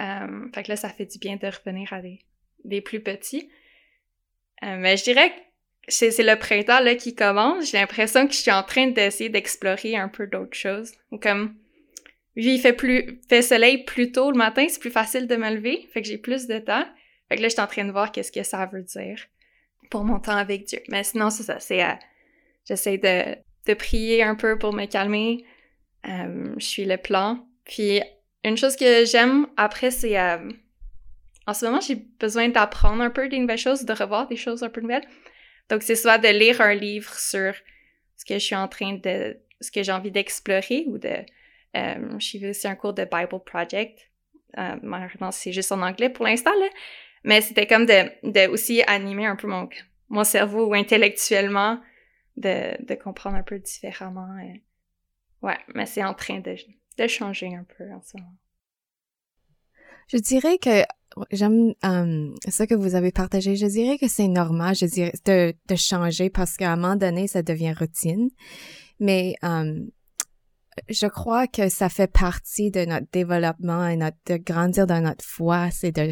Euh, 0.00 0.48
fait 0.54 0.62
que 0.62 0.68
là, 0.68 0.76
ça 0.76 0.88
fait 0.88 1.06
du 1.06 1.18
bien 1.18 1.36
de 1.36 1.46
revenir 1.46 1.92
à 1.92 2.00
des, 2.00 2.20
des 2.64 2.80
plus 2.80 3.00
petits. 3.00 3.48
Euh, 4.62 4.76
mais 4.78 4.96
je 4.96 5.04
dirais 5.04 5.30
que 5.30 5.36
c'est 5.88 6.22
le 6.22 6.36
printemps 6.36 6.80
là 6.80 6.94
qui 6.94 7.14
commence. 7.14 7.70
J'ai 7.70 7.78
l'impression 7.78 8.26
que 8.26 8.32
je 8.32 8.38
suis 8.38 8.50
en 8.50 8.62
train 8.62 8.88
d'essayer 8.88 9.30
d'explorer 9.30 9.96
un 9.96 10.08
peu 10.08 10.26
d'autres 10.26 10.56
choses. 10.56 10.92
Comme 11.20 11.54
vu 12.36 12.50
il 12.50 12.60
fait 12.60 12.72
plus 12.72 13.20
fait 13.28 13.42
soleil 13.42 13.84
plus 13.84 14.12
tôt 14.12 14.30
le 14.30 14.36
matin, 14.36 14.66
c'est 14.68 14.80
plus 14.80 14.90
facile 14.90 15.26
de 15.26 15.36
me 15.36 15.50
lever, 15.54 15.88
fait 15.92 16.02
que 16.02 16.08
j'ai 16.08 16.18
plus 16.18 16.46
de 16.46 16.58
temps. 16.58 16.84
Fait 17.28 17.36
que 17.36 17.42
là, 17.42 17.48
je 17.48 17.54
suis 17.54 17.62
en 17.62 17.66
train 17.66 17.84
de 17.84 17.90
voir 17.90 18.12
qu'est-ce 18.12 18.30
que 18.30 18.42
ça 18.42 18.66
veut 18.66 18.82
dire 18.82 19.18
pour 19.90 20.04
mon 20.04 20.18
temps 20.18 20.36
avec 20.36 20.64
Dieu. 20.64 20.80
Mais 20.88 21.02
sinon, 21.04 21.30
c'est 21.30 21.42
ça, 21.42 21.58
c'est... 21.58 21.82
Euh, 21.82 21.94
j'essaie 22.64 22.98
de, 22.98 23.36
de 23.66 23.74
prier 23.74 24.22
un 24.22 24.34
peu 24.34 24.58
pour 24.58 24.72
me 24.72 24.86
calmer. 24.86 25.44
Euh, 26.08 26.54
je 26.56 26.64
suis 26.64 26.84
le 26.84 26.96
plan. 26.96 27.46
Puis, 27.64 28.00
une 28.44 28.56
chose 28.56 28.76
que 28.76 29.04
j'aime 29.04 29.46
après, 29.56 29.90
c'est... 29.90 30.18
Euh, 30.18 30.50
en 31.46 31.54
ce 31.54 31.64
moment, 31.66 31.80
j'ai 31.80 31.96
besoin 31.96 32.48
d'apprendre 32.48 33.02
un 33.02 33.10
peu 33.10 33.28
des 33.28 33.38
nouvelles 33.38 33.58
choses, 33.58 33.84
de 33.84 33.92
revoir 33.92 34.26
des 34.26 34.36
choses 34.36 34.62
un 34.62 34.68
peu 34.68 34.80
nouvelles. 34.80 35.06
Donc, 35.68 35.82
c'est 35.82 35.96
soit 35.96 36.18
de 36.18 36.28
lire 36.28 36.60
un 36.60 36.74
livre 36.74 37.12
sur 37.18 37.54
ce 38.16 38.24
que 38.24 38.34
je 38.34 38.44
suis 38.44 38.56
en 38.56 38.68
train 38.68 38.94
de... 38.94 39.36
ce 39.60 39.70
que 39.70 39.82
j'ai 39.82 39.92
envie 39.92 40.10
d'explorer 40.12 40.84
ou 40.86 40.98
de... 40.98 41.24
Euh, 41.76 42.18
j'ai 42.18 42.50
aussi 42.50 42.66
un 42.66 42.74
cours 42.74 42.94
de 42.94 43.04
Bible 43.04 43.40
Project. 43.44 44.10
Euh, 44.58 44.76
malheureusement, 44.82 45.30
c'est 45.30 45.52
juste 45.52 45.70
en 45.72 45.82
anglais 45.82 46.08
pour 46.08 46.24
l'instant, 46.24 46.54
là. 46.58 46.68
Mais 47.24 47.40
c'était 47.40 47.66
comme 47.66 47.86
de, 47.86 48.10
de 48.22 48.48
aussi 48.48 48.82
animer 48.86 49.26
un 49.26 49.36
peu 49.36 49.48
mon, 49.48 49.68
mon 50.08 50.24
cerveau 50.24 50.72
intellectuellement, 50.74 51.80
de, 52.36 52.82
de 52.84 52.94
comprendre 52.94 53.36
un 53.36 53.42
peu 53.42 53.58
différemment. 53.58 54.28
Ouais, 55.42 55.58
mais 55.74 55.86
c'est 55.86 56.04
en 56.04 56.14
train 56.14 56.40
de, 56.40 56.56
de 56.98 57.06
changer 57.06 57.54
un 57.54 57.66
peu 57.76 57.84
en 57.92 58.00
ce 58.02 58.16
moment. 58.16 58.36
Je 60.08 60.18
dirais 60.18 60.58
que 60.58 60.84
j'aime 61.32 61.74
euh, 61.84 62.32
ce 62.48 62.62
que 62.62 62.74
vous 62.74 62.94
avez 62.94 63.10
partagé. 63.10 63.56
Je 63.56 63.66
dirais 63.66 63.98
que 63.98 64.06
c'est 64.08 64.28
normal, 64.28 64.76
je 64.76 64.86
dirais, 64.86 65.12
de, 65.24 65.54
de 65.66 65.74
changer 65.76 66.30
parce 66.30 66.56
qu'à 66.56 66.72
un 66.72 66.76
moment 66.76 66.96
donné, 66.96 67.26
ça 67.26 67.42
devient 67.42 67.74
routine. 67.76 68.30
Mais 69.00 69.34
euh, 69.42 69.84
je 70.88 71.06
crois 71.06 71.46
que 71.46 71.68
ça 71.68 71.88
fait 71.88 72.10
partie 72.10 72.70
de 72.70 72.84
notre 72.84 73.06
développement 73.10 73.86
et 73.86 73.96
notre, 73.96 74.16
de 74.26 74.36
grandir 74.36 74.86
dans 74.86 75.00
notre 75.00 75.24
foi, 75.24 75.70
c'est 75.70 75.92
de, 75.92 76.10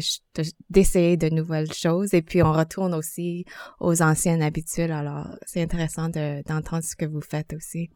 d'essayer 0.69 1.17
de, 1.17 1.29
nouvelles 1.29 1.71
choses 1.71 2.13
et 2.13 2.21
puis 2.21 2.41
on 2.41 2.51
retourne 2.51 2.93
aussi 2.93 3.45
aux 3.79 4.01
anciennes 4.01 4.41
habitudes. 4.41 4.91
Alors, 4.91 5.27
c'est 5.45 5.61
intéressant 5.61 6.09
de, 6.09 6.41
d'entendre 6.43 6.83
ce 6.83 6.95
que 6.95 7.05
vous 7.05 7.21
faites 7.21 7.53
aussi. 7.53 7.89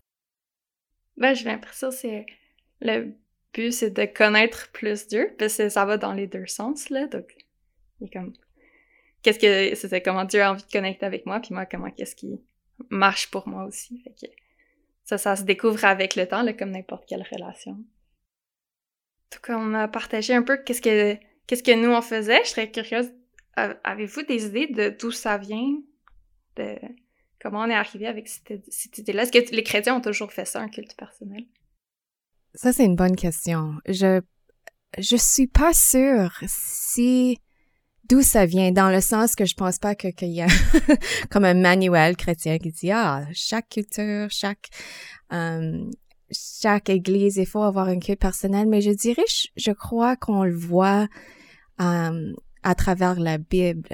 Ben, 1.17 1.33
j'ai 1.33 1.45
l'impression 1.45 1.89
que 1.89 2.23
le 2.81 3.13
but, 3.53 3.71
c'est 3.71 3.91
de 3.91 4.05
connaître 4.05 4.71
plus 4.71 5.07
Dieu, 5.07 5.35
parce 5.37 5.57
que 5.57 5.69
ça 5.69 5.85
va 5.85 5.97
dans 5.97 6.13
les 6.13 6.27
deux 6.27 6.47
sens, 6.47 6.89
là. 6.89 7.07
Donc, 7.07 7.35
il 7.99 8.09
comme, 8.09 8.33
qu'est-ce 9.21 9.39
que, 9.39 9.75
c'est 9.75 10.01
comment 10.01 10.23
Dieu 10.23 10.41
a 10.41 10.51
envie 10.51 10.63
de 10.63 10.71
connecter 10.71 11.05
avec 11.05 11.25
moi, 11.25 11.39
puis 11.39 11.53
moi, 11.53 11.65
comment, 11.65 11.91
qu'est-ce 11.91 12.15
qui 12.15 12.39
marche 12.89 13.29
pour 13.31 13.47
moi 13.47 13.65
aussi. 13.65 14.03
Ça, 15.09 15.17
ça 15.17 15.35
se 15.35 15.41
découvre 15.41 15.83
avec 15.85 16.15
le 16.15 16.27
temps, 16.27 16.43
là, 16.43 16.53
comme 16.53 16.69
n'importe 16.69 17.07
quelle 17.07 17.25
relation. 17.31 17.71
En 17.71 19.29
tout 19.31 19.41
cas, 19.41 19.57
on 19.57 19.73
a 19.73 19.87
partagé 19.87 20.35
un 20.35 20.43
peu 20.43 20.57
qu'est-ce 20.57 20.83
que, 20.83 21.17
qu'est-ce 21.47 21.63
que 21.63 21.73
nous 21.73 21.89
on 21.89 22.03
faisait. 22.03 22.43
Je 22.43 22.49
serais 22.49 22.69
curieuse. 22.69 23.11
Avez-vous 23.55 24.21
des 24.21 24.45
idées 24.45 24.67
de 24.67 24.95
d'où 24.99 25.09
ça 25.09 25.39
vient? 25.39 25.81
De 26.57 26.75
comment 27.41 27.61
on 27.61 27.69
est 27.71 27.73
arrivé 27.73 28.05
avec 28.05 28.27
cette, 28.27 28.61
cette 28.71 28.99
idée-là? 28.99 29.23
Est-ce 29.23 29.31
que 29.31 29.55
les 29.55 29.63
chrétiens 29.63 29.95
ont 29.95 30.01
toujours 30.01 30.31
fait 30.31 30.45
ça, 30.45 30.61
un 30.61 30.69
culte 30.69 30.95
personnel? 30.95 31.43
Ça, 32.53 32.71
c'est 32.71 32.85
une 32.85 32.95
bonne 32.95 33.15
question. 33.15 33.79
Je, 33.87 34.21
je 34.99 35.15
suis 35.15 35.47
pas 35.47 35.73
sûre 35.73 36.37
si 36.45 37.39
d'où 38.09 38.21
ça 38.21 38.45
vient, 38.45 38.71
dans 38.71 38.89
le 38.89 39.01
sens 39.01 39.35
que 39.35 39.45
je 39.45 39.53
pense 39.53 39.77
pas 39.77 39.95
que 39.95 40.07
qu'il 40.07 40.29
y 40.29 40.41
a 40.41 40.47
comme 41.29 41.45
un 41.45 41.53
manuel 41.53 42.17
chrétien 42.17 42.57
qui 42.57 42.71
dit 42.71 42.91
ah 42.91 43.25
chaque 43.33 43.69
culture, 43.69 44.27
chaque 44.29 44.69
euh, 45.31 45.89
chaque 46.31 46.89
église, 46.89 47.37
il 47.37 47.45
faut 47.45 47.63
avoir 47.63 47.87
un 47.87 47.99
culte 47.99 48.19
personnel, 48.19 48.67
mais 48.67 48.81
je 48.81 48.91
dirais, 48.91 49.23
je, 49.55 49.71
crois 49.71 50.15
qu'on 50.15 50.43
le 50.43 50.55
voit 50.55 51.07
euh, 51.81 52.33
à 52.63 52.75
travers 52.75 53.19
la 53.19 53.37
Bible. 53.37 53.89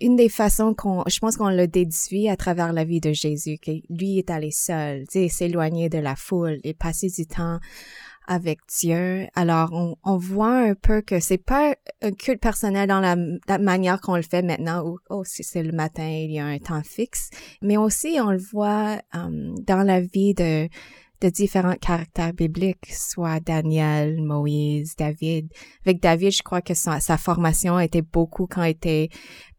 Une 0.00 0.16
des 0.16 0.28
façons 0.28 0.74
qu'on, 0.74 1.04
je 1.06 1.18
pense 1.20 1.36
qu'on 1.36 1.48
le 1.48 1.66
déduit 1.66 2.28
à 2.28 2.36
travers 2.36 2.72
la 2.72 2.84
vie 2.84 3.00
de 3.00 3.12
Jésus, 3.12 3.58
que 3.58 3.70
lui 3.88 4.18
est 4.18 4.30
allé 4.30 4.50
seul, 4.50 5.04
s'éloigner 5.08 5.88
de 5.88 5.98
la 5.98 6.16
foule 6.16 6.58
et 6.64 6.74
passer 6.74 7.08
du 7.08 7.26
temps 7.26 7.58
avec 8.26 8.60
Dieu. 8.78 9.26
Alors, 9.34 9.70
on, 9.72 9.96
on 10.04 10.16
voit 10.16 10.58
un 10.58 10.74
peu 10.74 11.00
que 11.02 11.20
c'est 11.20 11.38
pas 11.38 11.74
un 12.02 12.12
culte 12.12 12.40
personnel 12.40 12.88
dans 12.88 13.00
la, 13.00 13.16
la 13.48 13.58
manière 13.58 14.00
qu'on 14.00 14.16
le 14.16 14.22
fait 14.22 14.42
maintenant, 14.42 14.84
où, 14.84 14.98
oh, 15.10 15.24
si 15.24 15.44
c'est 15.44 15.62
le 15.62 15.72
matin, 15.72 16.08
il 16.08 16.32
y 16.32 16.38
a 16.38 16.46
un 16.46 16.58
temps 16.58 16.82
fixe, 16.82 17.30
mais 17.62 17.76
aussi 17.76 18.18
on 18.20 18.30
le 18.30 18.42
voit 18.52 19.00
um, 19.14 19.54
dans 19.66 19.82
la 19.82 20.00
vie 20.00 20.34
de 20.34 20.68
de 21.20 21.28
différents 21.30 21.76
caractères 21.76 22.34
bibliques, 22.34 22.92
soit 22.92 23.40
Daniel, 23.40 24.22
Moïse, 24.22 24.96
David. 24.96 25.50
Avec 25.84 26.00
David, 26.02 26.32
je 26.32 26.42
crois 26.42 26.60
que 26.60 26.74
sa, 26.74 27.00
sa 27.00 27.16
formation 27.16 27.80
était 27.80 28.02
beaucoup 28.02 28.46
quand 28.46 28.64
il 28.64 28.70
était 28.70 29.08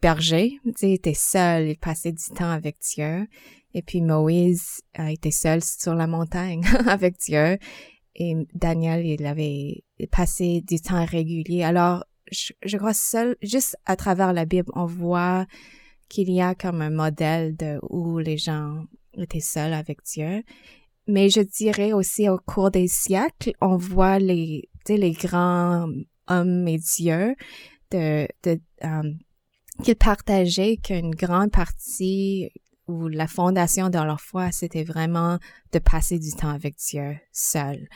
berger. 0.02 0.60
il 0.82 0.94
était 0.94 1.16
seul, 1.16 1.70
il 1.70 1.78
passait 1.78 2.12
du 2.12 2.30
temps 2.36 2.52
avec 2.52 2.78
Dieu. 2.94 3.28
Et 3.74 3.82
puis 3.82 4.02
Moïse 4.02 4.82
a 4.96 5.12
été 5.12 5.32
seul 5.32 5.64
sur 5.64 5.94
la 5.94 6.08
montagne 6.08 6.64
avec 6.88 7.18
Dieu. 7.20 7.58
Et 8.18 8.36
Daniel, 8.54 9.06
il 9.06 9.26
avait 9.26 9.84
passé 10.12 10.62
du 10.68 10.82
temps 10.82 11.06
régulier. 11.06 11.64
Alors, 11.64 12.04
je, 12.32 12.52
je 12.64 12.78
crois 12.78 12.94
seul, 12.94 13.38
juste 13.42 13.78
à 13.86 13.96
travers 13.96 14.34
la 14.34 14.46
Bible, 14.46 14.72
on 14.76 14.86
voit 14.86 15.46
qu'il 16.10 16.32
y 16.32 16.42
a 16.42 16.56
comme 16.56 16.82
un 16.82 16.90
modèle 16.90 17.56
de 17.56 17.80
où 17.90 18.18
les 18.18 18.38
gens 18.38 18.86
étaient 19.14 19.40
seuls 19.40 19.74
avec 19.74 20.00
Dieu. 20.04 20.44
Mais 21.08 21.30
je 21.30 21.42
dirais 21.42 21.94
aussi 21.94 22.28
au 22.28 22.38
cours 22.38 22.72
des 22.72 22.88
siècles, 22.88 23.54
on 23.62 23.78
voit 23.78 24.20
les, 24.20 24.70
les 24.90 25.12
grands 25.12 25.88
hommes 26.28 26.68
et 26.68 26.78
dieux 26.78 27.36
de, 27.92 28.28
de 28.44 28.60
um, 28.82 29.18
qu'ils 29.84 29.96
partageaient 29.96 30.78
qu'une 30.78 31.12
grande 31.12 31.52
partie 31.52 32.50
ou 32.88 33.08
la 33.08 33.27
fondation 33.27 33.89
de 33.89 33.98
leur 33.98 34.22
foi, 34.22 34.51
c'était 34.51 34.84
vraiment 34.84 35.39
de 35.72 35.79
passer 35.79 36.20
du 36.20 36.32
temps 36.32 36.50
avec 36.50 36.75
Dieu 36.77 37.17
seul. 37.32 37.88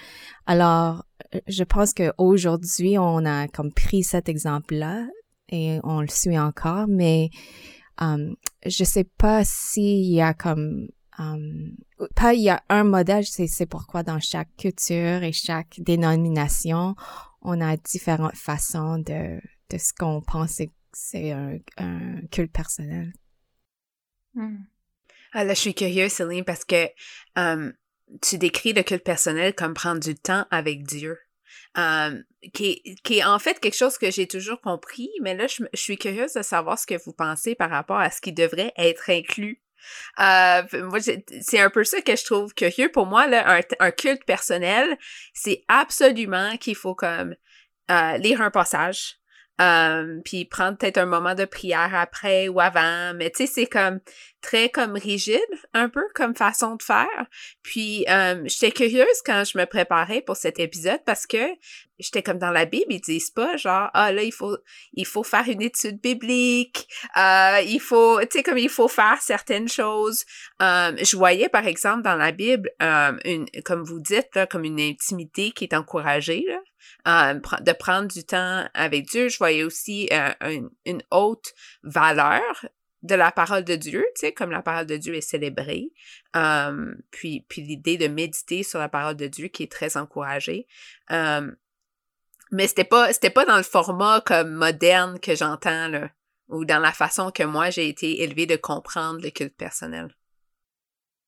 Alors, 0.45 1.05
je 1.47 1.63
pense 1.63 1.93
qu'aujourd'hui, 1.93 2.97
on 2.97 3.25
a 3.25 3.47
comme 3.47 3.71
pris 3.73 4.03
cet 4.03 4.29
exemple-là 4.29 5.07
et 5.49 5.79
on 5.83 6.01
le 6.01 6.07
suit 6.07 6.39
encore, 6.39 6.87
mais 6.87 7.29
um, 7.99 8.35
je 8.65 8.83
sais 8.83 9.03
pas 9.03 9.43
s'il 9.43 10.11
y 10.11 10.21
a 10.21 10.33
comme 10.33 10.87
Um, 11.19 11.75
pas 12.15 12.33
il 12.33 12.41
y 12.41 12.49
a 12.49 12.63
un 12.69 12.83
modèle, 12.83 13.25
c'est 13.25 13.65
pourquoi 13.65 14.01
dans 14.01 14.19
chaque 14.19 14.55
culture 14.57 15.23
et 15.23 15.33
chaque 15.33 15.75
dénomination, 15.79 16.95
on 17.41 17.59
a 17.61 17.77
différentes 17.77 18.35
façons 18.35 18.97
de, 18.97 19.39
de 19.69 19.77
ce 19.77 19.93
qu'on 19.93 20.21
pense 20.21 20.61
c'est 20.93 21.31
un, 21.31 21.57
un, 21.77 22.21
culte 22.31 22.51
personnel. 22.51 23.13
Hmm. 24.33 24.63
Ah, 25.33 25.43
là, 25.43 25.53
je 25.53 25.59
suis 25.59 25.73
curieuse, 25.73 26.11
Céline, 26.11 26.45
parce 26.45 26.65
que 26.65 26.87
tu 28.21 28.37
décris 28.37 28.73
le 28.73 28.83
culte 28.83 29.03
personnel 29.03 29.55
comme 29.55 29.73
prendre 29.73 30.01
du 30.01 30.15
temps 30.15 30.45
avec 30.51 30.83
Dieu. 30.83 31.17
Qui, 32.53 32.81
est, 32.83 32.95
qui 33.03 33.19
est 33.19 33.23
en 33.23 33.39
fait 33.39 33.59
quelque 33.59 33.77
chose 33.77 33.97
que 33.97 34.09
j'ai 34.09 34.27
toujours 34.27 34.59
compris, 34.59 35.09
mais 35.21 35.35
là, 35.35 35.47
je, 35.47 35.63
je, 35.73 35.79
suis 35.79 35.97
curieuse 35.97 36.33
de 36.33 36.41
savoir 36.41 36.77
ce 36.79 36.87
que 36.87 37.01
vous 37.05 37.13
pensez 37.13 37.55
par 37.55 37.69
rapport 37.69 37.99
à 37.99 38.09
ce 38.09 38.19
qui 38.19 38.33
devrait 38.33 38.73
être 38.77 39.09
inclus 39.09 39.61
euh, 40.19 40.63
moi, 40.89 40.99
c'est 40.99 41.59
un 41.59 41.69
peu 41.69 41.83
ça 41.83 42.01
que 42.01 42.15
je 42.15 42.25
trouve 42.25 42.53
curieux. 42.53 42.91
Pour 42.91 43.05
moi, 43.05 43.27
là, 43.27 43.57
un, 43.57 43.61
un 43.79 43.91
culte 43.91 44.23
personnel, 44.25 44.97
c'est 45.33 45.63
absolument 45.67 46.57
qu'il 46.57 46.75
faut 46.75 46.95
comme 46.95 47.35
euh, 47.89 48.17
lire 48.17 48.41
un 48.41 48.51
passage, 48.51 49.19
euh, 49.61 50.19
puis 50.25 50.45
prendre 50.45 50.77
peut-être 50.77 50.97
un 50.97 51.05
moment 51.05 51.35
de 51.35 51.45
prière 51.45 51.93
après 51.93 52.47
ou 52.47 52.59
avant. 52.59 53.13
Mais 53.15 53.29
tu 53.29 53.45
sais, 53.45 53.53
c'est 53.53 53.67
comme 53.67 53.99
très 54.41 54.69
comme 54.69 54.93
rigide, 54.93 55.39
un 55.73 55.87
peu 55.87 56.03
comme 56.15 56.35
façon 56.35 56.75
de 56.75 56.83
faire. 56.83 57.27
Puis 57.61 58.05
euh, 58.09 58.41
j'étais 58.45 58.71
curieuse 58.71 59.21
quand 59.25 59.43
je 59.45 59.57
me 59.57 59.65
préparais 59.65 60.21
pour 60.21 60.35
cet 60.35 60.59
épisode 60.59 60.99
parce 61.05 61.27
que 61.27 61.37
j'étais 61.99 62.23
comme 62.23 62.39
dans 62.39 62.51
la 62.51 62.65
Bible, 62.65 62.87
ils 62.89 63.01
disent 63.01 63.29
pas 63.29 63.55
genre 63.57 63.89
ah 63.93 64.11
là 64.11 64.23
il 64.23 64.33
faut 64.33 64.57
il 64.93 65.05
faut 65.05 65.23
faire 65.23 65.47
une 65.47 65.61
étude 65.61 66.01
biblique, 66.01 66.87
euh, 67.17 67.61
il 67.65 67.79
faut 67.79 68.19
tu 68.21 68.27
sais 68.31 68.43
comme 68.43 68.57
il 68.57 68.69
faut 68.69 68.87
faire 68.87 69.21
certaines 69.21 69.69
choses. 69.69 70.25
Euh, 70.61 70.93
je 71.01 71.15
voyais 71.15 71.49
par 71.49 71.67
exemple 71.67 72.01
dans 72.01 72.15
la 72.15 72.31
Bible 72.31 72.71
une 73.25 73.45
comme 73.63 73.83
vous 73.83 73.99
dites 73.99 74.35
là 74.35 74.47
comme 74.47 74.63
une 74.63 74.81
intimité 74.81 75.51
qui 75.51 75.65
est 75.65 75.75
encouragée 75.75 76.43
là. 76.47 76.57
Euh, 77.07 77.33
de 77.33 77.71
prendre 77.71 78.07
du 78.07 78.23
temps 78.23 78.67
avec 78.73 79.07
Dieu. 79.07 79.29
Je 79.29 79.37
voyais 79.37 79.63
aussi 79.63 80.09
euh, 80.11 80.61
une, 80.85 81.01
haute 81.11 81.53
valeur 81.83 82.65
de 83.01 83.15
la 83.15 83.31
parole 83.31 83.63
de 83.63 83.75
Dieu, 83.75 84.05
tu 84.15 84.31
comme 84.33 84.51
la 84.51 84.61
parole 84.61 84.85
de 84.85 84.97
Dieu 84.97 85.15
est 85.15 85.21
célébrée. 85.21 85.91
Puis 87.11 87.45
puis 87.49 87.61
l'idée 87.63 87.97
de 87.97 88.07
méditer 88.07 88.61
sur 88.63 88.77
la 88.79 88.89
parole 88.89 89.15
de 89.15 89.27
Dieu 89.27 89.47
qui 89.47 89.63
est 89.63 89.71
très 89.71 89.97
encouragée. 89.97 90.67
Mais 92.51 92.67
c'était 92.67 92.83
pas 92.83 93.11
c'était 93.13 93.29
pas 93.29 93.45
dans 93.45 93.57
le 93.57 93.63
format 93.63 94.21
comme 94.21 94.51
moderne 94.51 95.19
que 95.19 95.35
j'entends 95.35 96.09
ou 96.49 96.65
dans 96.65 96.79
la 96.79 96.91
façon 96.91 97.31
que 97.31 97.43
moi 97.43 97.69
j'ai 97.69 97.87
été 97.87 98.21
élevée 98.23 98.45
de 98.45 98.57
comprendre 98.57 99.21
le 99.21 99.29
culte 99.29 99.55
personnel. 99.55 100.13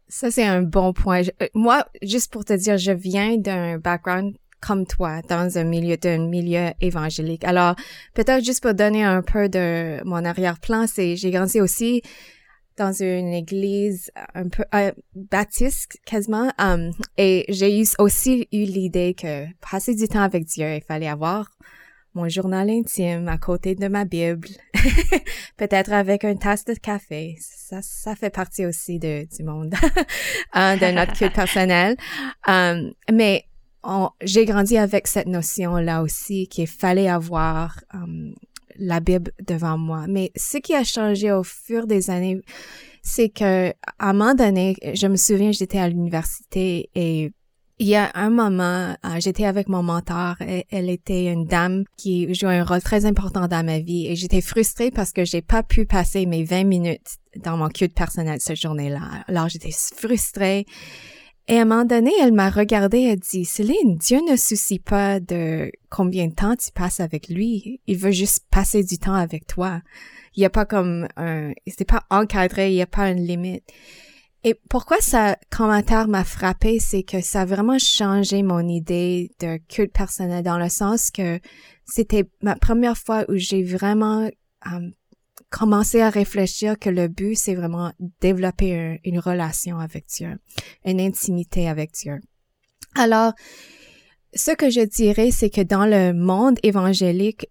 Ça 0.09 0.29
c'est 0.29 0.45
un 0.45 0.61
bon 0.61 0.93
point. 0.93 1.21
Euh, 1.41 1.47
moi 1.53 1.87
juste 2.01 2.31
pour 2.31 2.45
te 2.45 2.53
dire 2.53 2.77
je 2.77 2.91
viens 2.91 3.37
d'un 3.37 3.77
background 3.77 4.35
comme 4.65 4.85
toi 4.85 5.21
dans 5.27 5.57
un 5.57 5.63
milieu 5.63 5.97
d'un 5.97 6.27
milieu 6.27 6.71
évangélique. 6.81 7.43
Alors 7.43 7.75
peut-être 8.13 8.43
juste 8.43 8.61
pour 8.63 8.73
donner 8.73 9.03
un 9.03 9.21
peu 9.21 9.49
de 9.49 10.01
mon 10.05 10.23
arrière-plan, 10.23 10.85
c'est 10.87 11.15
j'ai 11.15 11.31
grandi 11.31 11.59
aussi 11.59 12.01
dans 12.77 12.91
une 12.91 13.33
église 13.33 14.11
un 14.33 14.47
peu 14.47 14.63
euh, 14.73 14.91
baptiste 15.15 15.99
quasiment 16.05 16.51
um, 16.59 16.91
et 17.17 17.45
j'ai 17.49 17.83
aussi 17.99 18.47
eu 18.51 18.63
l'idée 18.63 19.13
que 19.13 19.45
passer 19.59 19.93
du 19.93 20.07
temps 20.07 20.23
avec 20.23 20.45
Dieu, 20.45 20.75
il 20.75 20.81
fallait 20.81 21.07
avoir 21.07 21.51
mon 22.15 22.29
journal 22.29 22.69
intime 22.69 23.27
à 23.27 23.37
côté 23.37 23.75
de 23.75 23.87
ma 23.87 24.05
Bible, 24.05 24.47
peut-être 25.57 25.91
avec 25.91 26.23
une 26.23 26.37
tasse 26.37 26.63
de 26.65 26.73
café. 26.73 27.35
Ça, 27.39 27.81
ça 27.81 28.15
fait 28.15 28.29
partie 28.29 28.65
aussi 28.65 28.99
de, 28.99 29.27
du 29.35 29.43
monde, 29.43 29.73
hein, 30.53 30.77
de 30.77 30.91
notre 30.91 31.13
culte 31.13 31.33
personnel. 31.33 31.95
Um, 32.47 32.93
mais 33.11 33.45
j'ai 34.21 34.45
grandi 34.45 34.77
avec 34.77 35.07
cette 35.07 35.27
notion-là 35.27 36.01
aussi 36.01 36.47
qu'il 36.47 36.67
fallait 36.67 37.09
avoir 37.09 37.79
um, 37.93 38.33
la 38.77 38.99
Bible 38.99 39.31
devant 39.45 39.77
moi. 39.77 40.05
Mais 40.07 40.31
ce 40.35 40.57
qui 40.57 40.73
a 40.73 40.83
changé 40.83 41.31
au 41.31 41.43
fur 41.43 41.87
des 41.87 42.09
années, 42.09 42.41
c'est 43.01 43.29
que 43.29 43.69
à 43.99 44.09
un 44.09 44.13
moment 44.13 44.33
donné, 44.33 44.75
je 44.93 45.07
me 45.07 45.17
souviens, 45.17 45.51
j'étais 45.51 45.79
à 45.79 45.89
l'université 45.89 46.89
et 46.95 47.31
il 47.79 47.87
y 47.87 47.95
a 47.95 48.11
un 48.13 48.29
moment, 48.29 48.95
euh, 49.05 49.19
j'étais 49.19 49.45
avec 49.45 49.67
mon 49.67 49.83
mentor. 49.83 50.35
Et 50.41 50.65
elle 50.71 50.89
était 50.89 51.25
une 51.25 51.45
dame 51.45 51.83
qui 51.97 52.33
jouait 52.33 52.59
un 52.59 52.63
rôle 52.63 52.81
très 52.81 53.05
important 53.05 53.47
dans 53.47 53.65
ma 53.65 53.79
vie 53.79 54.07
et 54.07 54.15
j'étais 54.15 54.41
frustrée 54.41 54.91
parce 54.91 55.11
que 55.11 55.25
j'ai 55.25 55.41
pas 55.41 55.63
pu 55.63 55.85
passer 55.85 56.25
mes 56.25 56.43
20 56.43 56.63
minutes 56.63 57.17
dans 57.43 57.57
mon 57.57 57.69
culte 57.69 57.95
personnel 57.95 58.39
cette 58.39 58.61
journée-là. 58.61 59.25
Alors 59.27 59.49
j'étais 59.49 59.71
frustrée 59.71 60.65
et 61.47 61.57
à 61.57 61.63
un 61.63 61.65
moment 61.65 61.83
donné, 61.83 62.11
elle 62.21 62.31
m'a 62.31 62.49
regardée 62.49 62.99
et 62.99 63.11
a 63.11 63.15
dit, 63.17 63.43
Céline, 63.43 63.97
Dieu 63.97 64.19
ne 64.29 64.37
soucie 64.37 64.79
pas 64.79 65.19
de 65.19 65.71
combien 65.89 66.27
de 66.27 66.33
temps 66.33 66.55
tu 66.55 66.71
passes 66.71 67.01
avec 67.01 67.27
lui. 67.27 67.81
Il 67.85 67.97
veut 67.97 68.11
juste 68.11 68.45
passer 68.49 68.83
du 68.83 68.97
temps 68.97 69.13
avec 69.13 69.45
toi. 69.45 69.81
Il 70.35 70.39
n'y 70.39 70.45
a 70.45 70.49
pas 70.49 70.65
comme 70.65 71.07
un, 71.17 71.51
c'est 71.67 71.87
pas 71.87 72.03
encadré, 72.09 72.71
il 72.71 72.75
n'y 72.75 72.81
a 72.81 72.87
pas 72.87 73.09
une 73.09 73.25
limite. 73.25 73.63
Et 74.45 74.55
pourquoi 74.69 74.97
ça 74.99 75.37
commentaire 75.49 76.07
m'a 76.07 76.23
frappé, 76.23 76.79
c'est 76.79 77.03
que 77.03 77.21
ça 77.21 77.41
a 77.41 77.45
vraiment 77.45 77.77
changé 77.77 78.41
mon 78.41 78.67
idée 78.67 79.31
de 79.39 79.57
culte 79.69 79.93
personnel 79.93 80.43
dans 80.43 80.57
le 80.57 80.69
sens 80.69 81.11
que 81.11 81.39
c'était 81.85 82.25
ma 82.41 82.55
première 82.55 82.97
fois 82.97 83.25
où 83.29 83.35
j'ai 83.35 83.63
vraiment 83.63 84.29
um, 84.65 84.93
commencer 85.53 86.01
à 86.01 86.09
réfléchir 86.09 86.79
que 86.79 86.89
le 86.89 87.07
but, 87.07 87.35
c'est 87.35 87.53
vraiment 87.53 87.91
développer 88.21 88.99
une 89.05 89.19
relation 89.19 89.77
avec 89.77 90.07
Dieu, 90.07 90.39
une 90.83 90.99
intimité 90.99 91.69
avec 91.69 91.91
Dieu. 91.93 92.19
Alors, 92.95 93.33
ce 94.33 94.51
que 94.51 94.71
je 94.71 94.81
dirais, 94.81 95.29
c'est 95.29 95.51
que 95.51 95.61
dans 95.61 95.85
le 95.85 96.11
monde 96.11 96.57
évangélique, 96.63 97.47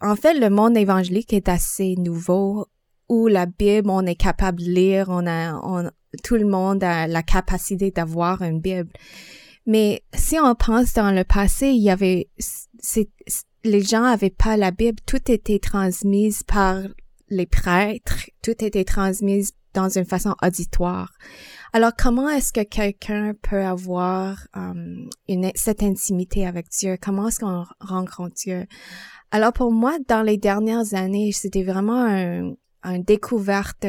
en 0.00 0.16
fait, 0.16 0.34
le 0.34 0.48
monde 0.48 0.76
évangélique 0.76 1.34
est 1.34 1.48
assez 1.48 1.94
nouveau, 1.96 2.66
où 3.10 3.26
la 3.26 3.44
Bible, 3.44 3.90
on 3.90 4.06
est 4.06 4.14
capable 4.14 4.60
de 4.60 4.70
lire, 4.70 5.06
on 5.10 5.26
a, 5.26 5.60
on, 5.62 5.90
tout 6.22 6.36
le 6.36 6.46
monde 6.46 6.82
a 6.82 7.06
la 7.06 7.22
capacité 7.22 7.90
d'avoir 7.90 8.40
une 8.40 8.60
Bible. 8.60 8.92
Mais 9.66 10.02
si 10.14 10.38
on 10.38 10.54
pense 10.54 10.94
dans 10.94 11.10
le 11.10 11.24
passé, 11.24 11.68
il 11.68 11.82
y 11.82 11.90
avait, 11.90 12.30
les 13.64 13.82
gens 13.82 14.04
avaient 14.04 14.30
pas 14.30 14.56
la 14.56 14.70
Bible, 14.70 14.98
tout 15.04 15.30
était 15.30 15.58
transmis 15.58 16.34
par 16.46 16.82
les 17.30 17.46
prêtres, 17.46 18.28
tout 18.42 18.64
était 18.64 18.84
transmis 18.84 19.52
dans 19.72 19.88
une 19.88 20.04
façon 20.04 20.34
auditoire. 20.42 21.12
Alors, 21.72 21.92
comment 21.96 22.28
est-ce 22.28 22.52
que 22.52 22.64
quelqu'un 22.64 23.34
peut 23.40 23.64
avoir 23.64 24.48
um, 24.54 25.08
une, 25.28 25.52
cette 25.54 25.82
intimité 25.82 26.46
avec 26.46 26.68
Dieu? 26.68 26.96
Comment 27.00 27.28
est-ce 27.28 27.38
qu'on 27.38 27.64
rencontre 27.78 28.34
Dieu? 28.34 28.66
Alors, 29.30 29.52
pour 29.52 29.70
moi, 29.70 29.96
dans 30.08 30.22
les 30.22 30.38
dernières 30.38 30.94
années, 30.94 31.30
c'était 31.32 31.62
vraiment 31.62 32.04
un, 32.04 32.54
un 32.82 32.98
découverte. 32.98 33.86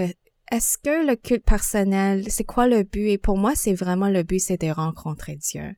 Est-ce 0.51 0.77
que 0.77 1.07
le 1.07 1.15
culte 1.15 1.45
personnel, 1.45 2.25
c'est 2.29 2.43
quoi 2.43 2.67
le 2.67 2.83
but? 2.83 3.07
Et 3.07 3.17
pour 3.17 3.38
moi, 3.38 3.53
c'est 3.55 3.74
vraiment 3.74 4.10
le 4.10 4.21
but, 4.21 4.39
c'est 4.39 4.62
de 4.62 4.69
rencontrer 4.69 5.38
Dieu. 5.38 5.74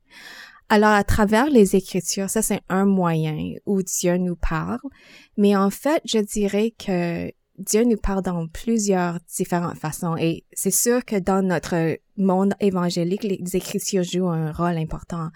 Alors, 0.68 0.90
à 0.90 1.04
travers 1.04 1.48
les 1.48 1.76
Écritures, 1.76 2.28
ça 2.28 2.42
c'est 2.42 2.60
un 2.68 2.84
moyen 2.84 3.54
où 3.64 3.82
Dieu 3.82 4.16
nous 4.16 4.36
parle, 4.36 4.80
mais 5.36 5.56
en 5.56 5.70
fait, 5.70 6.02
je 6.04 6.18
dirais 6.18 6.74
que 6.78 7.30
Dieu 7.58 7.84
nous 7.84 7.96
parle 7.96 8.22
dans 8.22 8.46
plusieurs 8.48 9.18
différentes 9.36 9.78
façons 9.78 10.16
et 10.16 10.44
c'est 10.52 10.72
sûr 10.72 11.04
que 11.04 11.16
dans 11.16 11.42
notre 11.42 11.98
monde 12.16 12.54
évangélique, 12.60 13.22
les 13.22 13.56
Écritures 13.56 14.02
jouent 14.02 14.28
un 14.28 14.52
rôle 14.52 14.76
important 14.76 15.30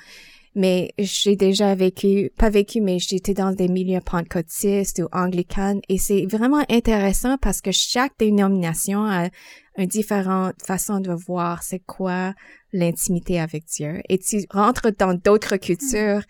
mais 0.58 0.92
j'ai 0.98 1.37
déjà 1.37 1.76
vécu, 1.76 2.32
pas 2.37 2.50
vécu, 2.50 2.80
mais 2.80 2.98
j'étais 2.98 3.32
dans 3.32 3.52
des 3.52 3.68
milieux 3.68 4.00
pentecôtistes 4.00 5.00
ou 5.00 5.08
anglicanes 5.12 5.80
et 5.88 5.98
c'est 5.98 6.26
vraiment 6.26 6.64
intéressant 6.68 7.37
parce 7.38 7.60
que 7.60 7.70
chaque 7.70 8.12
dénomination 8.18 9.04
a 9.04 9.28
une 9.76 9.87
différente 9.87 10.56
façon 10.60 10.98
de 10.98 11.12
voir 11.12 11.62
c'est 11.62 11.78
quoi 11.78 12.34
l'intimité 12.72 13.38
avec 13.38 13.66
Dieu. 13.66 14.00
Et 14.08 14.18
tu 14.18 14.44
rentres 14.50 14.88
dans 14.98 15.14
d'autres 15.14 15.58
cultures 15.58 16.22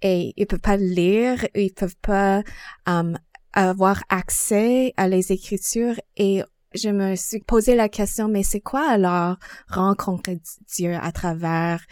et 0.00 0.32
ils 0.38 0.46
peuvent 0.46 0.60
pas 0.60 0.78
lire, 0.78 1.46
ils 1.54 1.72
peuvent 1.72 1.96
pas 2.00 2.42
um, 2.86 3.18
avoir 3.54 4.02
accès 4.08 4.92
à 4.96 5.08
les 5.08 5.32
écritures 5.32 6.00
et 6.16 6.42
je 6.74 6.88
me 6.88 7.14
suis 7.14 7.40
posé 7.40 7.76
la 7.76 7.88
question, 7.88 8.28
mais 8.28 8.42
c'est 8.42 8.60
quoi 8.60 8.88
alors 8.90 9.36
rencontrer 9.68 10.40
Dieu 10.74 10.94
à 11.00 11.12
travers 11.12 11.84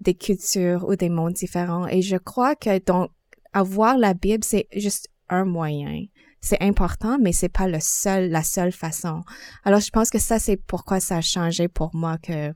des 0.00 0.14
cultures 0.14 0.86
ou 0.86 0.96
des 0.96 1.08
mondes 1.08 1.32
différents? 1.32 1.86
Et 1.88 2.02
je 2.02 2.16
crois 2.16 2.54
que 2.54 2.78
donc 2.84 3.10
avoir 3.52 3.96
la 3.96 4.14
Bible, 4.14 4.44
c'est 4.44 4.68
juste 4.74 5.08
un 5.28 5.44
moyen. 5.44 6.04
C'est 6.40 6.60
important, 6.60 7.18
mais 7.20 7.32
c'est 7.32 7.48
pas 7.48 7.68
le 7.68 7.78
seul, 7.80 8.28
la 8.30 8.42
seule 8.42 8.72
façon. 8.72 9.22
Alors, 9.64 9.80
je 9.80 9.90
pense 9.90 10.10
que 10.10 10.18
ça, 10.18 10.40
c'est 10.40 10.56
pourquoi 10.56 10.98
ça 10.98 11.18
a 11.18 11.20
changé 11.20 11.68
pour 11.68 11.94
moi 11.94 12.18
que 12.18 12.52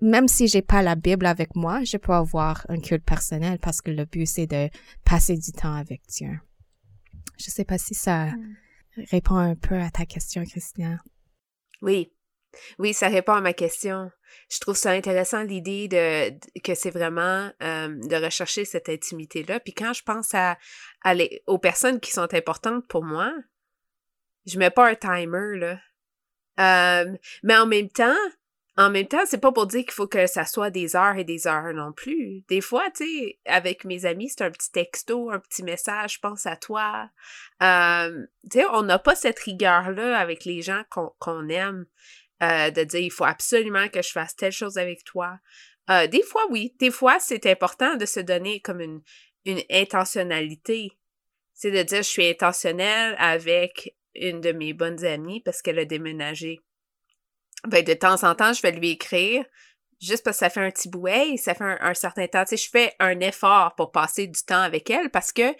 même 0.00 0.26
si 0.26 0.48
j'ai 0.48 0.62
pas 0.62 0.82
la 0.82 0.94
Bible 0.94 1.26
avec 1.26 1.54
moi, 1.54 1.84
je 1.84 1.98
peux 1.98 2.14
avoir 2.14 2.64
un 2.70 2.80
culte 2.80 3.04
personnel 3.04 3.58
parce 3.58 3.82
que 3.82 3.90
le 3.90 4.06
but, 4.06 4.26
c'est 4.26 4.46
de 4.46 4.70
passer 5.04 5.36
du 5.36 5.52
temps 5.52 5.74
avec 5.74 6.00
Dieu. 6.08 6.40
Je 7.38 7.50
sais 7.50 7.64
pas 7.64 7.78
si 7.78 7.94
ça 7.94 8.26
hmm. 8.26 8.56
répond 9.10 9.36
un 9.36 9.54
peu 9.54 9.76
à 9.76 9.90
ta 9.90 10.06
question, 10.06 10.44
Christian. 10.44 10.98
Oui, 11.82 12.12
oui, 12.78 12.94
ça 12.94 13.08
répond 13.08 13.32
à 13.32 13.40
ma 13.40 13.52
question. 13.52 14.10
Je 14.50 14.58
trouve 14.60 14.76
ça 14.76 14.90
intéressant 14.90 15.42
l'idée 15.42 15.88
de, 15.88 16.30
que 16.60 16.74
c'est 16.74 16.90
vraiment 16.90 17.50
de 17.60 18.24
rechercher 18.24 18.64
cette 18.64 18.88
intimité-là. 18.88 19.60
Puis 19.60 19.72
quand 19.72 19.92
je 19.92 20.02
pense 20.02 20.34
à, 20.34 20.56
aux 21.46 21.58
personnes 21.58 22.00
qui 22.00 22.10
sont 22.10 22.32
importantes 22.34 22.86
pour 22.88 23.04
moi, 23.04 23.32
je 24.46 24.58
mets 24.58 24.70
pas 24.70 24.88
un 24.88 24.94
timer 24.94 25.58
là. 26.56 27.04
mais 27.42 27.56
en 27.56 27.66
même 27.66 27.90
temps, 27.90 28.16
en 28.76 28.90
même 28.90 29.06
temps, 29.06 29.24
c'est 29.24 29.40
pas 29.40 29.52
pour 29.52 29.66
dire 29.66 29.82
qu'il 29.82 29.92
faut 29.92 30.06
que 30.06 30.26
ça 30.26 30.44
soit 30.44 30.70
des 30.70 30.96
heures 30.96 31.16
et 31.16 31.24
des 31.24 31.46
heures 31.46 31.72
non 31.72 31.92
plus. 31.92 32.44
Des 32.48 32.60
fois, 32.60 32.84
tu 32.94 33.06
sais, 33.06 33.38
avec 33.46 33.84
mes 33.84 34.04
amis, 34.04 34.28
c'est 34.28 34.44
un 34.44 34.50
petit 34.50 34.70
texto, 34.70 35.30
un 35.30 35.38
petit 35.38 35.62
message, 35.62 36.20
pense 36.20 36.44
à 36.46 36.56
toi. 36.56 37.08
tu 37.60 37.66
sais, 38.52 38.66
on 38.72 38.82
n'a 38.82 38.98
pas 38.98 39.14
cette 39.14 39.38
rigueur-là 39.38 40.18
avec 40.18 40.44
les 40.44 40.60
gens 40.60 40.82
qu'on 40.90 41.48
aime. 41.48 41.86
Euh, 42.42 42.70
de 42.70 42.84
dire 42.84 43.00
il 43.00 43.10
faut 43.10 43.24
absolument 43.24 43.88
que 43.88 44.02
je 44.02 44.10
fasse 44.10 44.36
telle 44.36 44.52
chose 44.52 44.76
avec 44.76 45.04
toi. 45.04 45.38
Euh, 45.88 46.06
des 46.06 46.22
fois, 46.22 46.42
oui. 46.50 46.74
Des 46.78 46.90
fois, 46.90 47.18
c'est 47.18 47.46
important 47.46 47.96
de 47.96 48.04
se 48.04 48.20
donner 48.20 48.60
comme 48.60 48.80
une, 48.80 49.00
une 49.46 49.62
intentionnalité. 49.70 50.92
C'est 51.54 51.70
de 51.70 51.82
dire 51.82 51.98
je 51.98 52.08
suis 52.08 52.28
intentionnelle 52.28 53.16
avec 53.18 53.96
une 54.14 54.42
de 54.42 54.52
mes 54.52 54.74
bonnes 54.74 55.02
amies 55.04 55.40
parce 55.40 55.62
qu'elle 55.62 55.78
a 55.78 55.86
déménagé. 55.86 56.60
Ben, 57.66 57.84
de 57.84 57.94
temps 57.94 58.22
en 58.24 58.34
temps, 58.34 58.52
je 58.52 58.62
vais 58.62 58.72
lui 58.72 58.90
écrire 58.90 59.44
juste 60.00 60.24
parce 60.24 60.36
que 60.36 60.40
ça 60.40 60.50
fait 60.50 60.60
un 60.60 60.70
petit 60.70 60.88
bouet, 60.88 61.36
ça 61.36 61.54
fait 61.54 61.64
un, 61.64 61.94
certain 61.94 62.26
temps. 62.26 62.44
Tu 62.44 62.56
sais, 62.56 62.64
je 62.64 62.70
fais 62.70 62.94
un 62.98 63.18
effort 63.20 63.74
pour 63.76 63.90
passer 63.92 64.26
du 64.26 64.42
temps 64.42 64.60
avec 64.60 64.90
elle 64.90 65.10
parce 65.10 65.32
que 65.32 65.50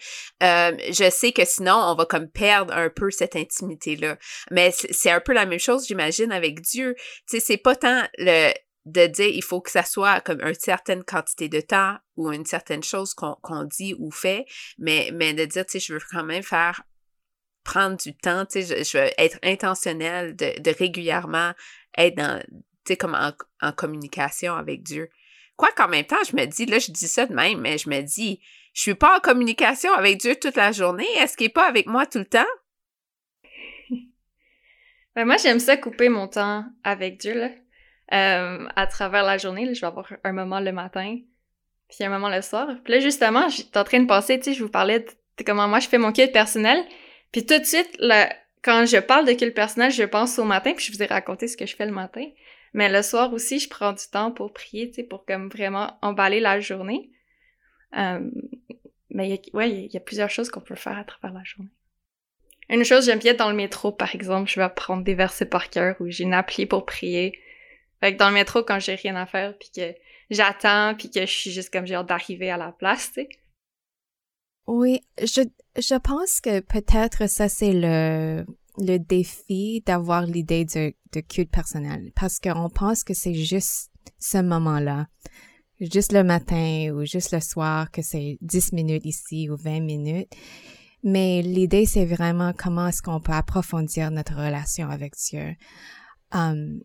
euh, 0.43 0.77
je 0.91 1.09
sais 1.09 1.31
que 1.31 1.45
sinon, 1.45 1.75
on 1.75 1.95
va 1.95 2.05
comme 2.05 2.29
perdre 2.29 2.73
un 2.73 2.89
peu 2.89 3.09
cette 3.11 3.35
intimité-là. 3.35 4.17
Mais 4.51 4.71
c'est 4.71 5.11
un 5.11 5.19
peu 5.19 5.33
la 5.33 5.45
même 5.45 5.59
chose, 5.59 5.87
j'imagine, 5.87 6.31
avec 6.31 6.61
Dieu. 6.61 6.95
Tu 6.97 7.37
sais, 7.37 7.39
c'est 7.39 7.57
pas 7.57 7.75
tant 7.75 8.03
le 8.17 8.53
de 8.85 9.05
dire 9.05 9.27
il 9.27 9.43
faut 9.43 9.59
que 9.59 9.69
ça 9.69 9.83
soit 9.83 10.21
comme 10.21 10.39
une 10.39 10.53
certaine 10.53 11.03
quantité 11.03 11.49
de 11.49 11.59
temps 11.59 11.97
ou 12.15 12.31
une 12.31 12.45
certaine 12.45 12.83
chose 12.83 13.13
qu'on 13.13 13.63
dit 13.65 13.93
ou 13.99 14.11
fait, 14.11 14.45
mais, 14.77 15.11
mais 15.13 15.33
de 15.33 15.43
dire, 15.43 15.65
tu 15.65 15.73
sais, 15.73 15.79
je 15.79 15.93
veux 15.93 15.99
quand 16.09 16.23
même 16.23 16.41
faire 16.41 16.83
prendre 17.67 17.97
du 17.97 18.15
temps, 18.15 18.45
tu 18.45 18.63
sais, 18.63 18.83
je, 18.83 18.97
veux 18.97 19.09
être 19.17 19.37
intentionnel 19.43 20.35
de, 20.35 20.77
régulièrement 20.79 21.51
être 21.97 22.15
dans 22.15 22.41
comme 22.97 23.17
en, 23.61 23.71
communication 23.73 24.53
avec 24.55 24.81
Dieu. 24.81 25.09
Quoi 25.57 25.69
qu'en 25.75 25.89
même 25.89 26.05
temps, 26.05 26.23
je 26.29 26.35
me 26.37 26.45
dis, 26.45 26.65
là, 26.65 26.79
je 26.79 26.91
dis 26.91 27.07
ça 27.07 27.25
de 27.25 27.33
même, 27.33 27.59
mais 27.59 27.77
je 27.77 27.89
me 27.89 28.01
dis, 28.01 28.39
je 28.73 28.81
suis 28.81 28.95
pas 28.95 29.17
en 29.17 29.19
communication 29.19 29.91
avec 29.91 30.17
Dieu 30.17 30.35
toute 30.35 30.55
la 30.55 30.71
journée. 30.71 31.07
Est-ce 31.17 31.35
qu'il 31.35 31.47
est 31.47 31.49
pas 31.49 31.67
avec 31.67 31.87
moi 31.87 32.05
tout 32.05 32.19
le 32.19 32.25
temps? 32.25 32.45
ben, 35.15 35.25
moi, 35.25 35.35
j'aime 35.35 35.59
ça 35.59 35.75
couper 35.75 36.07
mon 36.07 36.29
temps 36.29 36.63
avec 36.85 37.19
Dieu, 37.19 37.33
là. 37.33 37.49
Euh, 38.13 38.65
à 38.77 38.87
travers 38.87 39.23
la 39.23 39.37
journée, 39.37 39.73
je 39.73 39.81
vais 39.81 39.87
avoir 39.87 40.09
un 40.23 40.31
moment 40.31 40.61
le 40.61 40.71
matin, 40.71 41.17
puis 41.89 42.05
un 42.05 42.09
moment 42.09 42.29
le 42.29 42.41
soir. 42.41 42.69
Puis 42.85 42.93
là, 42.93 42.99
justement, 43.01 43.49
j'étais 43.49 43.77
en 43.77 43.83
train 43.83 43.99
de 43.99 44.07
passer, 44.07 44.37
tu 44.39 44.45
sais, 44.45 44.53
je 44.53 44.63
vous 44.63 44.69
parlais 44.69 45.01
de, 45.01 45.43
comment 45.43 45.67
moi 45.67 45.79
je 45.79 45.89
fais 45.89 45.97
mon 45.97 46.13
culte 46.13 46.31
personnel. 46.31 46.85
Puis 47.31 47.45
tout 47.45 47.59
de 47.59 47.63
suite, 47.63 47.97
quand 48.63 48.85
je 48.85 48.97
parle 48.97 49.25
de 49.25 49.33
culte 49.33 49.53
personnel, 49.53 49.91
je 49.91 50.03
pense 50.03 50.39
au 50.39 50.43
matin, 50.43 50.73
puis 50.73 50.85
je 50.85 50.91
vous 50.91 51.03
ai 51.03 51.05
raconté 51.05 51.47
ce 51.47 51.57
que 51.57 51.65
je 51.65 51.75
fais 51.75 51.85
le 51.85 51.91
matin. 51.91 52.25
Mais 52.73 52.89
le 52.89 53.01
soir 53.01 53.33
aussi, 53.33 53.59
je 53.59 53.69
prends 53.69 53.93
du 53.93 54.05
temps 54.11 54.31
pour 54.31 54.53
prier, 54.53 54.89
tu 54.89 54.95
sais, 54.95 55.03
pour 55.03 55.25
comme 55.25 55.49
vraiment 55.49 55.97
emballer 56.01 56.39
la 56.39 56.59
journée. 56.59 57.09
Euh, 57.97 58.19
mais 59.09 59.29
il 59.29 59.55
ouais, 59.55 59.71
il 59.71 59.91
y 59.91 59.97
a 59.97 60.01
plusieurs 60.01 60.29
choses 60.29 60.49
qu'on 60.49 60.61
peut 60.61 60.75
faire 60.75 60.97
à 60.97 61.03
travers 61.03 61.33
la 61.33 61.43
journée. 61.43 61.71
Une 62.69 62.83
chose, 62.83 63.05
j'aime 63.05 63.19
bien 63.19 63.33
dans 63.33 63.49
le 63.49 63.55
métro, 63.55 63.91
par 63.91 64.13
exemple, 64.13 64.49
je 64.49 64.55
vais 64.57 64.63
apprendre 64.63 65.03
des 65.03 65.15
versets 65.15 65.45
par 65.45 65.69
cœur 65.69 65.95
ou 65.99 66.09
j'ai 66.09 66.25
une 66.25 66.33
appli 66.33 66.65
pour 66.65 66.85
prier. 66.85 67.39
Fait 68.01 68.13
que 68.13 68.17
dans 68.17 68.27
le 68.27 68.33
métro, 68.33 68.61
quand 68.63 68.79
j'ai 68.79 68.95
rien 68.95 69.15
à 69.15 69.25
faire, 69.25 69.57
puis 69.57 69.69
que 69.73 69.95
j'attends, 70.29 70.93
puis 70.95 71.09
que 71.09 71.21
je 71.21 71.31
suis 71.31 71.51
juste 71.51 71.71
comme 71.71 71.87
j'ai 71.87 71.95
hâte 71.95 72.07
d'arriver 72.07 72.51
à 72.51 72.57
la 72.57 72.73
place, 72.73 73.13
tu 73.13 73.21
sais. 73.21 73.29
Oui, 74.67 75.01
je, 75.19 75.43
je 75.77 75.95
pense 75.95 76.41
que 76.41 76.59
peut-être 76.59 77.29
ça 77.29 77.49
c'est 77.49 77.73
le 77.73 78.45
le 78.77 78.97
défi 78.97 79.81
d'avoir 79.85 80.21
l'idée 80.21 80.65
de, 80.65 80.93
de 81.11 81.19
culte 81.19 81.49
personnel 81.49 82.11
parce 82.15 82.39
qu'on 82.39 82.69
pense 82.69 83.03
que 83.03 83.13
c'est 83.13 83.33
juste 83.33 83.91
ce 84.19 84.37
moment-là, 84.37 85.07
juste 85.79 86.11
le 86.11 86.23
matin 86.23 86.91
ou 86.93 87.05
juste 87.05 87.31
le 87.31 87.39
soir, 87.39 87.91
que 87.91 88.01
c'est 88.01 88.37
10 88.41 88.73
minutes 88.73 89.05
ici 89.05 89.49
ou 89.49 89.55
20 89.57 89.81
minutes. 89.81 90.31
Mais 91.03 91.41
l'idée, 91.41 91.85
c'est 91.85 92.05
vraiment 92.05 92.53
comment 92.53 92.87
est-ce 92.87 93.01
qu'on 93.01 93.19
peut 93.19 93.33
approfondir 93.33 94.11
notre 94.11 94.35
relation 94.35 94.89
avec 94.89 95.13
Dieu. 95.15 95.55
Um, 96.31 96.81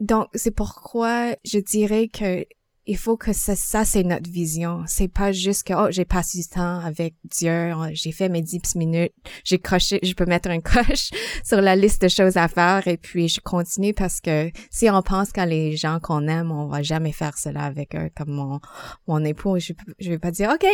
donc, 0.00 0.28
c'est 0.34 0.50
pourquoi 0.50 1.36
je 1.44 1.58
dirais 1.58 2.08
que 2.08 2.44
il 2.86 2.96
faut 2.96 3.16
que 3.16 3.32
ça, 3.32 3.56
ça 3.56 3.84
c'est 3.84 4.02
notre 4.02 4.30
vision. 4.30 4.82
C'est 4.86 5.08
pas 5.08 5.32
juste 5.32 5.66
que, 5.66 5.74
oh, 5.74 5.90
j'ai 5.90 6.04
passé 6.04 6.38
du 6.38 6.48
temps 6.48 6.80
avec 6.80 7.14
Dieu, 7.24 7.72
j'ai 7.92 8.12
fait 8.12 8.28
mes 8.28 8.42
dix 8.42 8.74
minutes, 8.74 9.12
j'ai 9.44 9.58
coché, 9.58 10.00
je 10.02 10.12
peux 10.14 10.26
mettre 10.26 10.50
un 10.50 10.60
coche 10.60 11.10
sur 11.44 11.60
la 11.60 11.76
liste 11.76 12.02
de 12.02 12.08
choses 12.08 12.36
à 12.36 12.48
faire 12.48 12.86
et 12.86 12.96
puis 12.96 13.28
je 13.28 13.40
continue 13.40 13.94
parce 13.94 14.20
que 14.20 14.50
si 14.70 14.90
on 14.90 15.02
pense 15.02 15.32
qu'à 15.32 15.46
les 15.46 15.76
gens 15.76 15.98
qu'on 16.00 16.28
aime, 16.28 16.50
on 16.50 16.66
va 16.66 16.82
jamais 16.82 17.12
faire 17.12 17.38
cela 17.38 17.64
avec 17.64 17.94
eux, 17.94 18.10
comme 18.16 18.30
mon, 18.30 18.60
mon 19.06 19.24
époux, 19.24 19.58
je, 19.58 19.72
je 19.98 20.10
vais 20.10 20.18
pas 20.18 20.30
dire, 20.30 20.50
OK, 20.50 20.66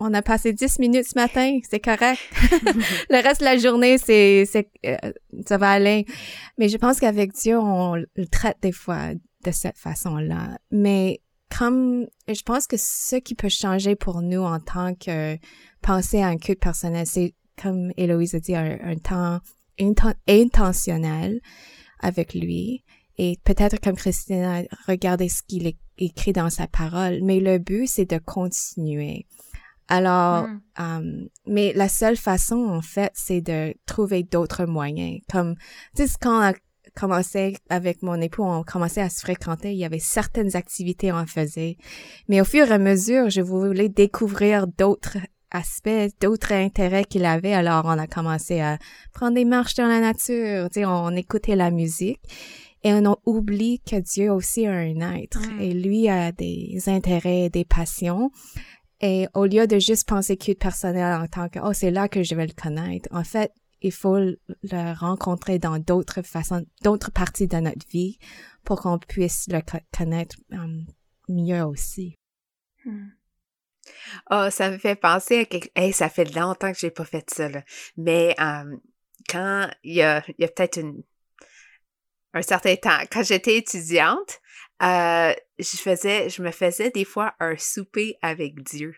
on 0.00 0.14
a 0.14 0.22
passé 0.22 0.52
dix 0.52 0.78
minutes 0.78 1.06
ce 1.06 1.18
matin, 1.18 1.58
c'est 1.68 1.80
correct. 1.80 2.20
le 3.10 3.22
reste 3.22 3.40
de 3.40 3.44
la 3.44 3.56
journée, 3.58 3.98
c'est, 3.98 4.44
c'est, 4.50 4.68
euh, 4.86 4.96
ça 5.46 5.58
va 5.58 5.70
aller. 5.70 6.06
Mais 6.58 6.68
je 6.68 6.76
pense 6.76 6.98
qu'avec 6.98 7.32
Dieu, 7.32 7.58
on 7.58 7.94
le 7.94 8.26
traite 8.26 8.56
des 8.62 8.72
fois 8.72 9.14
de 9.14 9.50
cette 9.50 9.78
façon-là. 9.78 10.58
Mais 10.70 11.20
comme 11.56 12.06
je 12.28 12.42
pense 12.42 12.66
que 12.66 12.76
ce 12.78 13.16
qui 13.16 13.34
peut 13.34 13.48
changer 13.48 13.96
pour 13.96 14.22
nous 14.22 14.42
en 14.42 14.60
tant 14.60 14.94
que 14.94 15.36
penser 15.82 16.22
à 16.22 16.28
un 16.28 16.36
culte 16.38 16.60
personnel, 16.60 17.06
c'est 17.06 17.34
comme 17.60 17.92
Héloïse 17.96 18.34
a 18.34 18.40
dit, 18.40 18.56
un, 18.56 18.96
temps 18.96 19.40
intentionnel 20.28 21.40
avec 22.00 22.34
lui. 22.34 22.84
Et 23.18 23.38
peut-être 23.44 23.80
comme 23.80 23.96
Christine 23.96 24.42
a 24.42 24.62
regardé 24.88 25.28
ce 25.28 25.42
qu'il 25.42 25.72
écrit 25.98 26.32
dans 26.32 26.50
sa 26.50 26.66
parole, 26.66 27.20
mais 27.22 27.40
le 27.40 27.58
but, 27.58 27.86
c'est 27.86 28.10
de 28.10 28.18
continuer. 28.18 29.26
Alors, 29.88 30.48
mm. 30.48 30.60
um, 30.78 31.28
mais 31.46 31.72
la 31.74 31.88
seule 31.88 32.16
façon, 32.16 32.56
en 32.56 32.80
fait, 32.80 33.12
c'est 33.14 33.42
de 33.42 33.74
trouver 33.84 34.22
d'autres 34.22 34.64
moyens. 34.64 35.20
Comme, 35.30 35.56
tu 35.94 36.06
sais, 36.06 36.14
quand 36.20 36.54
commençait 36.94 37.54
avec 37.68 38.02
mon 38.02 38.20
époux, 38.20 38.44
on 38.44 38.62
commençait 38.62 39.00
à 39.00 39.08
se 39.08 39.20
fréquenter, 39.20 39.72
il 39.72 39.78
y 39.78 39.84
avait 39.84 39.98
certaines 39.98 40.56
activités 40.56 41.10
qu'on 41.10 41.26
faisait. 41.26 41.76
Mais 42.28 42.40
au 42.40 42.44
fur 42.44 42.66
et 42.68 42.72
à 42.72 42.78
mesure, 42.78 43.30
je 43.30 43.40
voulais 43.40 43.88
découvrir 43.88 44.66
d'autres 44.66 45.16
aspects, 45.50 46.10
d'autres 46.20 46.52
intérêts 46.52 47.04
qu'il 47.04 47.24
avait. 47.24 47.52
Alors, 47.54 47.82
on 47.84 47.98
a 47.98 48.06
commencé 48.06 48.60
à 48.60 48.78
prendre 49.12 49.34
des 49.34 49.44
marches 49.44 49.74
dans 49.74 49.86
la 49.86 50.00
nature, 50.00 50.68
tu 50.70 50.80
sais, 50.80 50.86
on 50.86 51.10
écoutait 51.16 51.56
la 51.56 51.70
musique. 51.70 52.20
et 52.84 52.92
on 52.92 53.16
oublie 53.26 53.80
que 53.80 53.94
Dieu 53.94 54.32
aussi 54.32 54.66
a 54.66 54.72
un 54.72 55.14
être 55.14 55.40
Mm. 55.40 55.60
et 55.60 55.72
lui 55.72 56.08
a 56.08 56.32
des 56.32 56.82
intérêts, 56.88 57.48
des 57.48 57.64
passions. 57.64 58.32
Et 59.00 59.26
au 59.34 59.46
lieu 59.46 59.68
de 59.68 59.78
juste 59.78 60.08
penser 60.08 60.36
culte 60.36 60.58
personnel 60.58 61.20
en 61.20 61.26
tant 61.28 61.48
que 61.48 61.60
oh 61.62 61.72
c'est 61.72 61.92
là 61.92 62.08
que 62.08 62.24
je 62.24 62.34
vais 62.34 62.46
le 62.46 62.52
connaître, 62.60 63.08
en 63.12 63.22
fait 63.22 63.52
il 63.82 63.92
faut 63.92 64.18
le 64.18 64.98
rencontrer 64.98 65.58
dans 65.58 65.78
d'autres 65.78 66.22
façons, 66.22 66.64
d'autres 66.82 67.10
parties 67.10 67.48
de 67.48 67.58
notre 67.58 67.86
vie 67.88 68.18
pour 68.64 68.80
qu'on 68.80 68.98
puisse 68.98 69.46
le 69.48 69.60
co- 69.60 69.78
connaître 69.96 70.36
mieux 71.28 71.62
aussi. 71.62 72.14
Oh, 74.30 74.48
ça 74.50 74.70
me 74.70 74.78
fait 74.78 74.94
penser 74.94 75.40
à 75.40 75.44
quelque... 75.44 75.70
Hey, 75.74 75.92
ça 75.92 76.08
fait 76.08 76.32
longtemps 76.34 76.72
que 76.72 76.78
j'ai 76.78 76.90
pas 76.90 77.04
fait 77.04 77.28
ça. 77.28 77.48
Mais 77.96 78.34
quand 79.28 79.68
il 79.82 79.94
y 79.94 80.02
a, 80.02 80.24
il 80.28 80.34
y 80.38 80.44
a 80.44 80.48
peut-être 80.48 80.78
une... 80.78 81.02
un 82.32 82.42
certain 82.42 82.76
temps, 82.76 82.98
quand 83.10 83.24
j'étais 83.24 83.56
étudiante, 83.56 84.40
euh, 84.82 85.32
je 85.58 85.76
faisais, 85.76 86.28
je 86.28 86.42
me 86.42 86.50
faisais 86.50 86.90
des 86.90 87.04
fois 87.04 87.34
un 87.40 87.56
souper 87.56 88.16
avec 88.22 88.62
Dieu. 88.62 88.94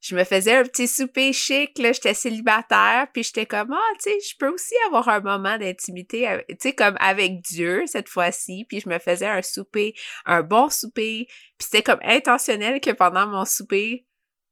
Je 0.00 0.16
me 0.16 0.24
faisais 0.24 0.54
un 0.54 0.62
petit 0.62 0.88
souper 0.88 1.32
chic, 1.32 1.78
là, 1.78 1.92
j'étais 1.92 2.14
célibataire, 2.14 3.06
puis 3.12 3.22
j'étais 3.22 3.44
comme, 3.44 3.72
ah, 3.72 3.92
tu 4.02 4.10
sais, 4.10 4.18
je 4.30 4.36
peux 4.38 4.48
aussi 4.48 4.74
avoir 4.86 5.08
un 5.08 5.20
moment 5.20 5.58
d'intimité, 5.58 6.26
tu 6.48 6.56
sais, 6.60 6.72
comme 6.72 6.96
avec 7.00 7.42
Dieu, 7.42 7.84
cette 7.86 8.08
fois-ci, 8.08 8.64
puis 8.66 8.80
je 8.80 8.88
me 8.88 8.98
faisais 8.98 9.26
un 9.26 9.42
souper, 9.42 9.94
un 10.24 10.42
bon 10.42 10.70
souper, 10.70 11.26
puis 11.58 11.68
c'était 11.70 11.82
comme 11.82 12.00
intentionnel 12.02 12.80
que 12.80 12.92
pendant 12.92 13.26
mon 13.26 13.44
souper, 13.44 14.06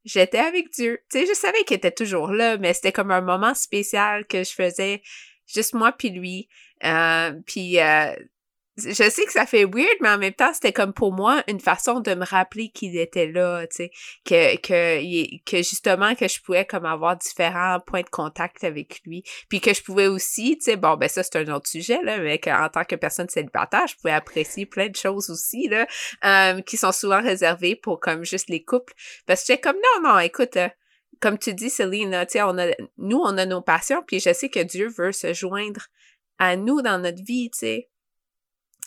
j'étais 0.05 0.39
avec 0.39 0.69
Dieu. 0.71 0.99
Tu 1.11 1.19
sais, 1.19 1.25
je 1.25 1.33
savais 1.33 1.63
qu'il 1.63 1.77
était 1.77 1.91
toujours 1.91 2.31
là, 2.31 2.57
mais 2.57 2.73
c'était 2.73 2.91
comme 2.91 3.11
un 3.11 3.21
moment 3.21 3.53
spécial 3.53 4.25
que 4.27 4.43
je 4.43 4.51
faisais 4.51 5.01
juste 5.47 5.73
moi 5.73 5.91
puis 5.91 6.09
lui. 6.09 6.47
Euh, 6.83 7.33
puis 7.45 7.79
euh, 7.79 8.13
je 8.79 9.09
sais 9.09 9.25
que 9.25 9.31
ça 9.31 9.45
fait 9.45 9.65
weird, 9.65 9.95
mais 10.01 10.09
en 10.09 10.17
même 10.17 10.33
temps, 10.33 10.53
c'était 10.53 10.73
comme 10.73 10.93
pour 10.93 11.13
moi 11.13 11.43
une 11.47 11.59
façon 11.59 11.99
de 11.99 12.13
me 12.15 12.25
rappeler 12.25 12.69
qu'il 12.69 12.97
était 12.97 13.27
là, 13.27 13.65
tu 13.67 13.75
sais, 13.75 13.91
que, 14.25 14.57
que, 14.57 15.43
que 15.45 15.57
justement 15.57 16.15
que 16.15 16.27
je 16.27 16.41
pouvais 16.41 16.65
comme 16.65 16.85
avoir 16.85 17.17
différents 17.17 17.79
points 17.79 18.01
de 18.01 18.09
contact 18.09 18.63
avec 18.63 19.01
lui, 19.05 19.23
puis 19.49 19.61
que 19.61 19.73
je 19.73 19.83
pouvais 19.83 20.07
aussi, 20.07 20.57
tu 20.57 20.65
sais, 20.65 20.75
bon, 20.77 20.95
ben 20.95 21.09
ça 21.09 21.23
c'est 21.23 21.35
un 21.37 21.53
autre 21.53 21.67
sujet, 21.67 22.01
là, 22.03 22.17
mais 22.19 22.39
qu'en 22.39 22.69
tant 22.69 22.83
que 22.83 22.95
personne 22.95 23.29
célibataire, 23.29 23.87
je 23.87 23.95
pouvais 23.95 24.13
apprécier 24.13 24.65
plein 24.65 24.87
de 24.87 24.95
choses 24.95 25.29
aussi, 25.29 25.67
là, 25.67 25.87
euh, 26.25 26.61
qui 26.61 26.77
sont 26.77 26.91
souvent 26.91 27.21
réservées 27.21 27.75
pour 27.75 27.99
comme 27.99 28.23
juste 28.23 28.49
les 28.49 28.63
couples, 28.63 28.93
parce 29.25 29.41
que 29.41 29.47
j'étais 29.53 29.61
comme, 29.61 29.77
non, 29.77 30.09
non, 30.09 30.19
écoute, 30.19 30.57
euh, 30.57 30.69
comme 31.21 31.37
tu 31.37 31.53
dis, 31.53 31.69
Céline, 31.69 32.11
là, 32.11 32.25
on 32.47 32.57
a, 32.57 32.67
nous, 32.97 33.17
on 33.17 33.37
a 33.37 33.45
nos 33.45 33.61
passions, 33.61 34.01
puis 34.07 34.19
je 34.19 34.33
sais 34.33 34.49
que 34.49 34.59
Dieu 34.61 34.89
veut 34.89 35.11
se 35.11 35.33
joindre 35.33 35.87
à 36.37 36.55
nous 36.55 36.81
dans 36.81 36.97
notre 36.97 37.23
vie, 37.23 37.49
tu 37.51 37.59
sais 37.59 37.89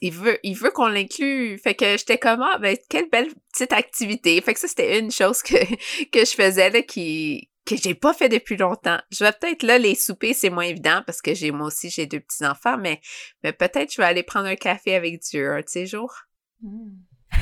il 0.02 0.12
veut, 0.12 0.38
il 0.42 0.54
veut 0.54 0.72
qu'on 0.72 0.88
l'inclue. 0.88 1.58
Fait 1.58 1.74
que 1.74 1.96
j'étais 1.96 2.18
comme, 2.18 2.42
ah, 2.42 2.58
ben, 2.58 2.76
quelle 2.90 3.08
belle 3.08 3.28
petite 3.52 3.72
activité. 3.72 4.40
Fait 4.40 4.52
que 4.52 4.60
ça, 4.60 4.66
c'était 4.66 4.98
une 4.98 5.12
chose 5.12 5.42
que, 5.42 5.54
que 6.12 6.24
je 6.24 6.32
faisais, 6.32 6.70
là, 6.70 6.82
qui, 6.82 7.48
que 7.64 7.76
j'ai 7.76 7.94
pas 7.94 8.12
fait 8.12 8.28
depuis 8.28 8.56
longtemps. 8.56 8.98
Je 9.12 9.24
vais 9.24 9.30
peut-être, 9.30 9.62
là, 9.62 9.78
les 9.78 9.94
soupers, 9.94 10.34
c'est 10.34 10.50
moins 10.50 10.64
évident 10.64 11.02
parce 11.06 11.22
que 11.22 11.34
j'ai, 11.34 11.52
moi 11.52 11.68
aussi, 11.68 11.88
j'ai 11.88 12.06
deux 12.06 12.18
petits-enfants, 12.18 12.78
mais, 12.78 13.00
mais 13.44 13.52
peut-être 13.52 13.92
je 13.92 13.98
vais 13.98 14.06
aller 14.06 14.24
prendre 14.24 14.46
un 14.46 14.56
café 14.56 14.96
avec 14.96 15.20
Dieu 15.20 15.52
un 15.52 15.60
de 15.60 15.68
ces 15.68 15.86
jours. 15.86 16.12
Hmm. 16.60 16.90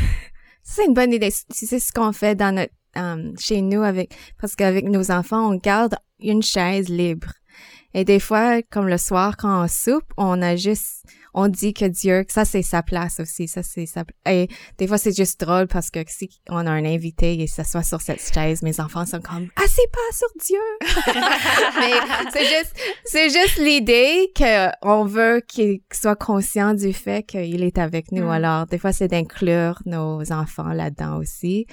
C'est 0.63 0.85
une 0.85 0.95
bonne 0.95 1.15
idée. 1.15 1.31
C'est 1.31 1.79
ce 1.79 1.93
qu'on 1.93 2.13
fait 2.13 2.35
dans 2.35 2.55
notre, 2.55 2.75
um, 2.95 3.35
chez 3.39 3.63
nous 3.63 3.83
avec, 3.83 4.15
parce 4.39 4.55
qu'avec 4.55 4.85
nos 4.85 5.11
enfants, 5.11 5.51
on 5.51 5.57
garde 5.57 5.97
une 6.19 6.43
chaise 6.43 6.91
libre. 6.91 7.33
Et 7.95 8.05
des 8.05 8.21
fois, 8.21 8.63
comme 8.63 8.87
le 8.87 8.99
soir, 8.99 9.37
quand 9.37 9.65
on 9.65 9.67
soupe, 9.67 10.13
on 10.17 10.43
a 10.43 10.57
juste, 10.57 11.05
on 11.35 11.49
dit 11.49 11.73
que 11.73 11.85
Dieu, 11.85 12.25
que 12.25 12.33
ça 12.33 12.45
c'est 12.45 12.63
sa 12.63 12.83
place 12.83 13.21
aussi, 13.21 13.49
ça 13.49 13.63
c'est 13.63 13.87
sa, 13.87 14.05
et 14.27 14.49
des 14.79 14.87
fois 14.87 14.99
c'est 14.99 15.17
juste 15.17 15.41
drôle 15.41 15.67
parce 15.67 15.91
que 15.91 16.01
si 16.07 16.29
on 16.49 16.67
a 16.67 16.71
un 16.71 16.85
invité 16.85 17.41
et 17.41 17.47
s'assoit 17.47 17.83
sur 17.83 18.01
cette 18.01 18.21
chaise, 18.21 18.63
mes 18.63 18.81
enfants 18.81 19.07
sont 19.07 19.21
comme, 19.21 19.49
ah 19.57 19.65
c'est 19.69 19.91
pas 19.91 20.17
sur 20.17 20.29
Dieu. 20.45 20.59
Mais 21.81 22.31
c'est 22.33 22.45
juste, 22.45 22.75
c'est 23.05 23.31
juste 23.31 23.59
l'idée 23.59 24.33
que 24.35 24.71
on 24.83 25.05
veut 25.05 25.43
qu'il 25.47 25.81
soit 25.93 26.17
conscient 26.17 26.75
du 26.75 26.93
fait 26.93 27.23
qu'il 27.25 27.63
est 27.63 27.79
avec 27.79 28.13
nous. 28.13 28.27
Mm. 28.27 28.31
Alors, 28.31 28.67
des 28.67 28.79
fois, 28.79 28.93
c'est 28.93 29.09
d'inclure 29.09 29.81
nos 29.87 30.33
enfants 30.33 30.73
là-dedans 30.73 31.19
aussi, 31.19 31.67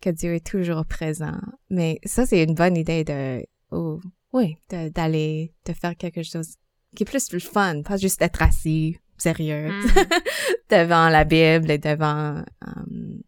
que 0.00 0.10
Dieu 0.10 0.34
est 0.34 0.46
toujours 0.46 0.84
présent. 0.84 1.38
Mais 1.70 1.98
ça, 2.04 2.26
c'est 2.26 2.42
une 2.42 2.54
bonne 2.54 2.76
idée 2.76 3.04
de, 3.04 3.44
oh, 3.70 4.00
oui, 4.32 4.56
de- 4.70 4.88
d'aller, 4.88 5.54
de, 5.66 5.72
faire 5.72 5.96
quelque 5.96 6.22
chose 6.22 6.56
qui 6.96 7.02
est 7.02 7.06
plus 7.06 7.32
le 7.32 7.38
fun, 7.40 7.82
pas 7.82 7.96
juste 7.96 8.20
être 8.22 8.42
assis, 8.42 8.98
sérieux, 9.18 9.68
Hmm. 9.70 9.86
devant 10.70 11.08
la 11.08 11.24
Bible 11.24 11.70
et 11.70 11.78
devant, 11.78 12.38
euh, 12.66 13.18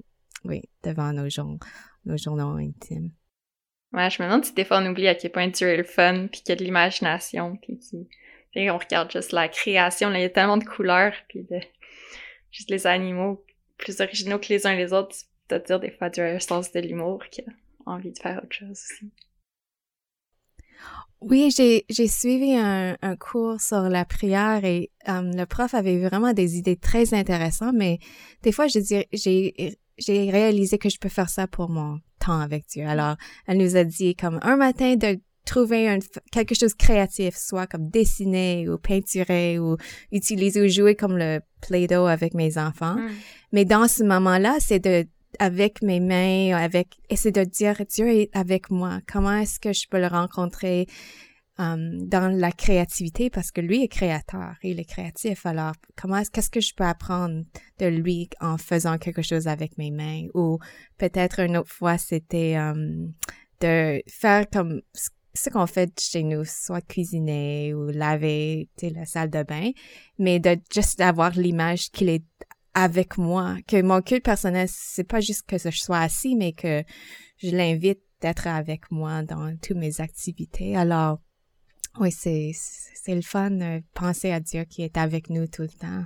oui, 0.44 0.62
devant 0.83 1.12
nos, 1.12 1.29
jour- 1.29 1.59
nos 2.05 2.16
journaux 2.16 2.57
intimes. 2.57 3.11
Ouais, 3.92 4.11
je 4.11 4.20
me 4.22 4.27
demande 4.29 4.44
si 4.44 4.53
des 4.55 4.64
fois 4.64 4.81
on 4.83 4.87
oublie 4.90 5.07
à 5.09 5.14
quel 5.14 5.31
point 5.31 5.46
Dieu 5.48 5.68
est 5.68 5.77
le 5.77 5.85
fun, 5.85 6.27
puis 6.31 6.40
qu'il 6.42 6.48
y 6.50 6.53
a 6.53 6.57
de 6.57 6.64
l'imagination, 6.64 7.57
puis 7.57 7.79
qui... 7.79 8.09
puis 8.50 8.70
on 8.70 8.77
regarde 8.79 9.11
juste 9.12 9.33
la 9.33 9.48
création, 9.48 10.11
là, 10.11 10.18
il 10.18 10.22
y 10.22 10.24
a 10.27 10.31
tellement 10.31 10.57
de 10.57 10.64
couleurs, 10.64 11.14
puis 11.29 11.44
de... 11.44 11.61
juste 12.50 12.70
les 12.70 12.87
animaux 12.88 13.44
plus 13.79 14.00
originaux 14.00 14.38
que 14.38 14.48
les 14.48 14.66
uns 14.66 14.74
les 14.77 14.92
autres, 14.92 15.14
tu 15.16 15.24
peux 15.48 15.61
te 15.61 15.66
dire 15.66 15.79
des 15.81 15.90
fois 15.92 16.11
Dieu 16.11 16.24
a 16.24 16.29
un 16.29 16.38
sens 16.40 16.72
de 16.72 16.81
l'humour, 16.81 17.22
qui 17.31 17.42
a 17.42 17.44
envie 17.87 18.11
de 18.12 18.18
faire 18.18 18.38
autre 18.42 18.53
chose 18.55 18.70
aussi. 18.70 19.11
Oui, 21.29 21.51
j'ai 21.57 21.85
j'ai 21.89 22.07
suivi 22.07 22.55
un, 22.55 22.97
un 23.01 23.17
cours 23.17 23.61
sur 23.61 23.89
la 23.89 24.05
prière 24.05 24.65
et 24.65 24.91
euh, 25.09 25.23
le 25.23 25.45
prof 25.47 25.73
avait 25.75 25.99
vraiment 25.99 26.33
des 26.33 26.59
idées 26.59 26.77
très 26.77 27.15
intéressantes, 27.15 27.75
mais 27.75 27.99
des 28.43 28.53
fois, 28.53 28.67
je 28.67 28.79
dis, 28.79 29.05
j'ai 29.13 29.77
j'ai 29.97 30.31
réalisé 30.31 30.77
que 30.79 30.89
je 30.89 30.99
peux 30.99 31.09
faire 31.09 31.31
ça 31.31 31.47
pour 31.47 31.71
mon 31.71 31.99
temps 32.19 32.41
avec 32.41 32.67
Dieu. 32.69 32.87
Alors, 32.87 33.17
elle 33.47 33.59
nous 33.59 33.77
a 33.77 33.85
dit 33.85 34.15
comme 34.17 34.39
un 34.43 34.57
matin 34.57 34.97
de 34.97 35.19
trouver 35.45 35.89
un, 35.89 35.99
quelque 36.33 36.55
chose 36.55 36.73
de 36.73 36.77
créatif, 36.77 37.37
soit 37.37 37.67
comme 37.67 37.89
dessiner 37.89 38.69
ou 38.69 38.79
peinturer 38.79 39.59
ou 39.59 39.77
utiliser 40.11 40.63
ou 40.63 40.69
jouer 40.69 40.95
comme 40.95 41.17
le 41.17 41.41
Play-Doh 41.61 42.07
avec 42.07 42.35
mes 42.35 42.59
enfants. 42.59 42.97
Hmm. 42.97 43.11
Mais 43.53 43.65
dans 43.65 43.89
ce 43.89 44.03
moment-là, 44.05 44.57
c'est 44.59 44.81
de 44.81 45.07
avec 45.38 45.83
mes 45.83 46.01
mains, 46.01 46.57
avec 46.57 46.88
c'est 47.14 47.33
de 47.33 47.44
dire 47.44 47.81
Dieu 47.88 48.09
est 48.09 48.31
avec 48.37 48.70
moi. 48.70 49.01
Comment 49.07 49.38
est-ce 49.38 49.61
que 49.61 49.73
je 49.73 49.87
peux 49.88 50.01
le 50.01 50.07
rencontrer 50.07 50.87
um, 51.59 52.07
dans 52.09 52.29
la 52.29 52.53
créativité? 52.53 53.31
Parce 53.31 53.51
que 53.51 53.61
lui 53.61 53.83
est 53.83 53.88
créateur, 53.88 54.55
il 54.62 54.81
est 54.81 54.85
créatif. 54.85 55.47
Alors 55.47 55.73
comment 55.97 56.16
est-ce 56.18 56.31
qu'est-ce 56.31 56.51
que 56.51 56.61
je 56.61 56.75
peux 56.75 56.85
apprendre 56.85 57.44
de 57.79 57.87
lui 57.87 58.29
en 58.40 58.59
faisant 58.59 58.99
quelque 58.99 59.23
chose 59.23 59.47
avec 59.47 59.79
mes 59.79 59.90
mains? 59.90 60.27
Ou 60.35 60.59
peut-être 60.99 61.40
une 61.40 61.57
autre 61.57 61.73
fois 61.73 61.99
c'était 61.99 62.57
um, 62.57 63.12
de 63.61 64.03
faire 64.09 64.47
comme 64.51 64.83
ce- 64.92 65.51
qu'on 65.51 65.66
fait 65.66 65.92
chez 66.01 66.23
nous, 66.23 66.44
soit 66.44 66.81
cuisiner 66.81 67.75
ou 67.75 67.88
laver, 67.88 68.68
la 68.83 69.05
salle 69.05 69.31
de 69.31 69.42
bain, 69.42 69.70
mais 70.18 70.38
de 70.38 70.57
juste 70.73 71.01
avoir 71.01 71.33
l'image 71.33 71.90
qu'il 71.90 72.09
est 72.09 72.25
avec 72.75 73.19
moi, 73.19 73.57
que 73.69 73.81
mon 73.81 74.03
culte 74.03 74.25
personnel, 74.25 74.69
c'est 74.71 75.05
pas 75.05 75.21
juste 75.21 75.47
que 75.47 75.59
je 75.59 75.79
sois 75.79 76.01
assis, 76.01 76.37
mais 76.37 76.53
que 76.53 76.83
je 77.39 77.51
l'invite 77.51 78.01
d'être 78.21 78.47
avec 78.47 78.91
moi 78.91 79.23
dans 79.23 79.57
toutes 79.61 79.77
mes 79.77 80.01
activités. 80.01 80.77
Alors, 80.77 81.19
oui, 82.01 82.11
c'est, 82.11 82.51
c'est 82.55 83.15
le 83.15 83.23
fun 83.23 83.51
de 83.51 83.83
penser 83.95 84.33
à 84.33 84.41
Dieu 84.41 84.65
qui 84.65 84.83
est 84.83 84.97
avec 84.97 85.31
nous 85.31 85.47
tout 85.47 85.63
le 85.63 85.69
temps. 85.69 86.05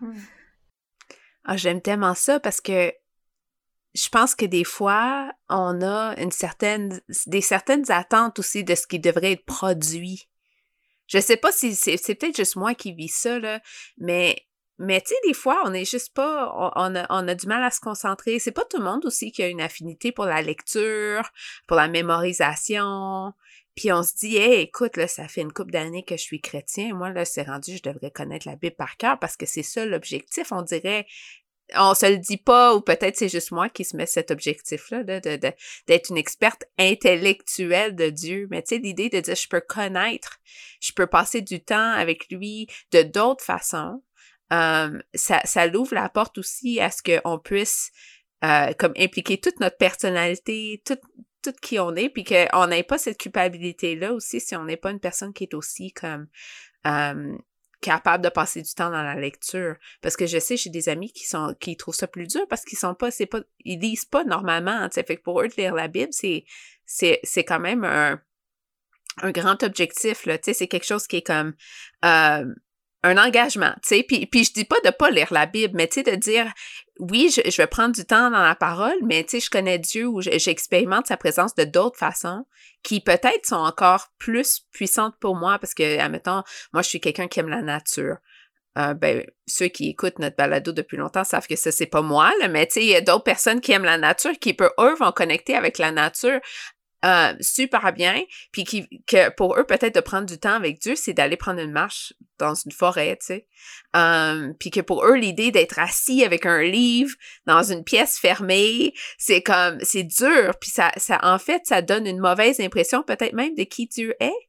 Ah, 1.45 1.57
j'aime 1.57 1.81
tellement 1.81 2.15
ça 2.15 2.41
parce 2.41 2.61
que 2.61 2.93
je 3.95 4.09
pense 4.11 4.35
que 4.35 4.45
des 4.45 4.65
fois, 4.65 5.33
on 5.49 5.81
a 5.81 6.15
une 6.21 6.31
certaine, 6.31 7.01
des 7.27 7.41
certaines 7.41 7.91
attentes 7.91 8.39
aussi 8.39 8.65
de 8.65 8.75
ce 8.75 8.87
qui 8.87 8.99
devrait 8.99 9.33
être 9.33 9.47
produit. 9.47 10.29
Je 11.07 11.19
sais 11.19 11.39
pas 11.39 11.53
si 11.53 11.75
c'est, 11.75 11.97
c'est 11.97 12.15
peut-être 12.15 12.37
juste 12.37 12.57
moi 12.57 12.75
qui 12.75 12.93
vis 12.93 13.09
ça, 13.09 13.39
là, 13.39 13.61
mais, 13.97 14.47
mais 14.79 15.01
tu 15.01 15.09
sais, 15.09 15.17
des 15.27 15.35
fois, 15.35 15.63
on 15.65 15.75
est 15.75 15.85
juste 15.85 16.15
pas, 16.15 16.53
on, 16.77 16.95
a, 16.95 17.07
on 17.11 17.27
a 17.27 17.35
du 17.35 17.47
mal 17.47 17.63
à 17.63 17.71
se 17.71 17.81
concentrer. 17.81 18.39
C'est 18.39 18.53
pas 18.53 18.65
tout 18.65 18.79
le 18.79 18.85
monde 18.85 19.05
aussi 19.05 19.33
qui 19.33 19.43
a 19.43 19.49
une 19.49 19.61
affinité 19.61 20.13
pour 20.13 20.25
la 20.25 20.41
lecture, 20.41 21.31
pour 21.67 21.77
la 21.77 21.89
mémorisation. 21.89 23.33
Puis 23.75 23.93
on 23.93 24.03
se 24.03 24.15
dit, 24.17 24.37
hey, 24.37 24.61
écoute, 24.63 24.97
là, 24.97 25.07
ça 25.07 25.29
fait 25.29 25.41
une 25.41 25.53
couple 25.53 25.73
d'années 25.73 26.05
que 26.05 26.17
je 26.17 26.23
suis 26.23 26.41
chrétien. 26.41 26.95
Moi, 26.95 27.11
là, 27.11 27.25
c'est 27.25 27.43
rendu, 27.43 27.77
je 27.77 27.83
devrais 27.83 28.11
connaître 28.11 28.49
la 28.49 28.57
Bible 28.57 28.77
par 28.77 28.97
cœur 28.97 29.19
parce 29.19 29.37
que 29.37 29.47
c'est 29.47 29.63
ça 29.63 29.85
l'objectif. 29.87 30.53
On 30.53 30.63
dirait, 30.63 31.07
on 31.77 31.95
se 31.95 32.07
le 32.07 32.19
dit 32.19 32.39
pas, 32.39 32.75
ou 32.75 32.81
peut-être 32.81 33.17
c'est 33.17 33.29
juste 33.29 33.53
moi 33.53 33.69
qui 33.69 33.85
se 33.85 33.97
met 33.97 34.07
cet 34.07 34.31
objectif-là, 34.31 35.05
de, 35.05 35.19
de, 35.21 35.37
de- 35.37 35.53
d'être 35.87 36.11
une 36.11 36.17
experte 36.19 36.65
intellectuelle 36.79 37.95
de 37.95 38.11
Dieu. 38.11 38.49
Mais 38.51 38.63
tu 38.63 38.75
sais, 38.75 38.79
l'idée 38.81 39.11
de 39.11 39.21
dire, 39.21 39.37
je 39.37 39.49
peux 39.49 39.61
connaître, 39.61 40.39
je 40.81 40.93
peux 40.93 41.07
passer 41.07 41.41
du 41.41 41.63
temps 41.63 41.93
avec 41.93 42.31
lui 42.31 42.69
de 42.93 43.03
d'autres 43.03 43.45
façons. 43.45 44.03
Ça, 44.51 45.41
ça 45.45 45.67
l'ouvre 45.67 45.95
la 45.95 46.09
porte 46.09 46.39
aussi 46.39 46.81
à 46.81 46.91
ce 46.91 47.03
qu'on 47.03 47.39
puisse 47.39 47.91
euh, 48.45 48.73
comme 48.79 48.93
impliquer 48.97 49.39
toute 49.39 49.59
notre 49.61 49.77
personnalité, 49.77 50.81
tout, 50.85 50.99
tout 51.43 51.53
qui 51.61 51.79
on 51.79 51.95
est, 51.97 52.09
puis 52.09 52.25
qu'on 52.25 52.67
n'ait 52.69 52.85
pas 52.85 52.99
cette 52.99 53.19
culpabilité-là 53.19 54.13
aussi 54.13 54.41
si 54.41 54.55
on 54.55 54.65
n'est 54.65 54.77
pas 54.77 54.91
une 54.91 55.01
personne 55.01 55.33
qui 55.33 55.45
est 55.45 55.55
aussi 55.55 55.93
comme 55.93 56.29
euh, 56.87 57.37
capable 57.81 58.23
de 58.25 58.29
passer 58.29 58.63
du 58.63 58.73
temps 58.75 58.91
dans 58.91 59.03
la 59.03 59.17
lecture. 59.17 59.77
Parce 60.03 60.17
que 60.17 60.27
je 60.27 60.39
sais, 60.39 60.57
j'ai 60.57 60.71
des 60.71 60.89
amis 60.89 61.13
qui 61.13 61.27
sont 61.27 61.55
qui 61.59 61.77
trouvent 61.77 61.95
ça 61.95 62.07
plus 62.07 62.29
dur 62.29 62.47
parce 62.49 62.65
qu'ils 62.65 62.79
sont 62.79 62.95
pas, 62.95 63.11
c'est 63.11 63.27
pas, 63.27 63.41
ils 63.65 63.81
lisent 63.81 64.05
pas 64.05 64.25
normalement. 64.25 64.89
Fait 64.91 65.05
que 65.17 65.23
pour 65.23 65.41
eux 65.41 65.49
de 65.49 65.55
lire 65.57 65.75
la 65.75 65.89
Bible, 65.89 66.13
c'est, 66.13 66.45
c'est, 66.87 67.21
c'est 67.25 67.45
quand 67.45 67.61
même 67.61 67.85
un, 67.85 68.21
un 69.23 69.31
grand 69.33 69.63
objectif. 69.65 70.27
Là, 70.27 70.39
c'est 70.41 70.69
quelque 70.69 70.87
chose 70.87 71.07
qui 71.07 71.17
est 71.17 71.27
comme 71.27 71.55
euh, 72.05 72.55
un 73.03 73.17
engagement, 73.17 73.73
tu 73.83 73.89
sais. 73.89 74.03
Puis, 74.03 74.27
puis 74.27 74.45
je 74.45 74.53
dis 74.53 74.65
pas 74.65 74.81
de 74.85 74.91
pas 74.91 75.11
lire 75.11 75.33
la 75.33 75.47
Bible, 75.47 75.75
mais 75.77 75.87
tu 75.87 75.95
sais, 75.95 76.03
de 76.03 76.17
dire, 76.17 76.53
oui, 76.99 77.31
je, 77.31 77.57
vais 77.57 77.67
prendre 77.67 77.95
du 77.95 78.05
temps 78.05 78.31
dans 78.31 78.43
la 78.43 78.57
parole, 78.57 78.97
mais 79.03 79.23
tu 79.23 79.31
sais, 79.31 79.41
je 79.41 79.51
connais 79.51 79.79
Dieu 79.79 80.07
ou 80.07 80.21
j'expérimente 80.21 81.07
sa 81.07 81.17
présence 81.17 81.55
de 81.55 81.65
d'autres 81.65 81.99
façons 81.99 82.45
qui 82.83 83.01
peut-être 83.01 83.47
sont 83.47 83.57
encore 83.57 84.09
plus 84.19 84.63
puissantes 84.73 85.15
pour 85.21 85.37
moi 85.37 85.59
parce 85.59 85.75
que, 85.75 85.99
admettons, 85.99 86.43
moi, 86.73 86.83
je 86.83 86.89
suis 86.89 87.01
quelqu'un 87.01 87.29
qui 87.29 87.41
aime 87.41 87.49
la 87.49 87.63
nature. 87.63 88.17
Euh, 88.77 88.95
ben, 88.95 89.25
ceux 89.47 89.67
qui 89.67 89.89
écoutent 89.91 90.19
notre 90.21 90.37
balado 90.37 90.73
depuis 90.73 90.97
longtemps 90.97 91.25
savent 91.25 91.49
que 91.49 91.57
ça, 91.57 91.73
c'est 91.73 91.87
pas 91.87 92.03
moi, 92.03 92.33
là, 92.41 92.49
mais 92.49 92.67
tu 92.67 92.75
sais, 92.75 92.83
il 92.83 92.89
y 92.89 92.95
a 92.95 93.01
d'autres 93.01 93.25
personnes 93.25 93.61
qui 93.61 93.73
aiment 93.73 93.85
la 93.85 93.99
nature, 93.99 94.33
qui, 94.41 94.55
peut, 94.55 94.71
eux, 94.79 94.95
vont 94.95 95.11
connecter 95.11 95.57
avec 95.57 95.79
la 95.79 95.91
nature 95.91 96.41
euh, 97.05 97.33
super 97.41 97.93
bien, 97.93 98.25
puis 98.51 98.65
qui, 98.65 98.89
que 99.07 99.31
pour 99.31 99.57
eux, 99.57 99.65
peut-être 99.65 99.95
de 99.95 100.01
prendre 100.01 100.27
du 100.27 100.39
temps 100.39 100.55
avec 100.55 100.81
Dieu, 100.81 100.97
c'est 100.97 101.13
d'aller 101.13 101.37
prendre 101.37 101.61
une 101.61 101.71
marche 101.71 102.13
dans 102.39 102.55
une 102.55 102.73
forêt, 102.73 103.17
tu 103.21 103.27
sais. 103.27 103.47
Puis 104.59 104.71
que 104.71 104.81
pour 104.81 105.05
eux, 105.05 105.15
l'idée 105.15 105.53
d'être 105.53 105.79
assis 105.79 106.25
avec 106.25 106.45
un 106.45 106.63
livre 106.63 107.15
dans 107.47 107.63
une 107.63 107.85
pièce 107.85 108.19
fermée, 108.19 108.95
c'est 109.17 109.43
comme, 109.43 109.79
c'est 109.83 110.03
dur, 110.03 110.55
puis 110.61 110.71
ça, 110.71 110.91
ça, 110.97 111.21
en 111.23 111.39
fait, 111.39 111.63
ça 111.67 111.83
donne 111.83 112.07
une 112.07 112.19
mauvaise 112.19 112.59
impression 112.61 113.03
peut-être 113.03 113.33
même 113.33 113.55
de 113.55 113.63
qui 113.63 113.87
Dieu 113.87 114.15
est. 114.19 114.49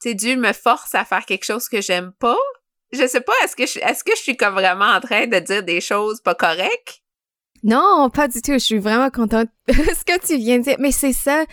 Tu 0.00 0.08
sais, 0.08 0.14
Dieu 0.14 0.36
me 0.36 0.52
force 0.52 0.94
à 0.94 1.04
faire 1.04 1.26
quelque 1.26 1.44
chose 1.44 1.68
que 1.68 1.82
j'aime 1.82 2.12
pas. 2.18 2.38
Je 2.92 3.06
sais 3.06 3.20
pas, 3.20 3.32
est-ce 3.44 3.56
que 3.56 3.66
je, 3.66 3.78
est-ce 3.80 4.02
que 4.02 4.16
je 4.16 4.22
suis 4.22 4.36
comme 4.36 4.54
vraiment 4.54 4.86
en 4.86 5.00
train 5.00 5.26
de 5.26 5.38
dire 5.38 5.62
des 5.62 5.80
choses 5.80 6.20
pas 6.20 6.34
correctes? 6.34 7.02
Non, 7.62 8.10
pas 8.10 8.28
du 8.28 8.42
tout. 8.42 8.52
Je 8.52 8.58
suis 8.58 8.78
vraiment 8.78 9.10
contente 9.10 9.48
de 9.68 9.72
ce 9.72 10.04
que 10.04 10.18
tu 10.26 10.36
viens 10.36 10.58
de 10.58 10.64
dire. 10.64 10.76
Mais 10.78 10.92
c'est 10.92 11.12
ça, 11.12 11.44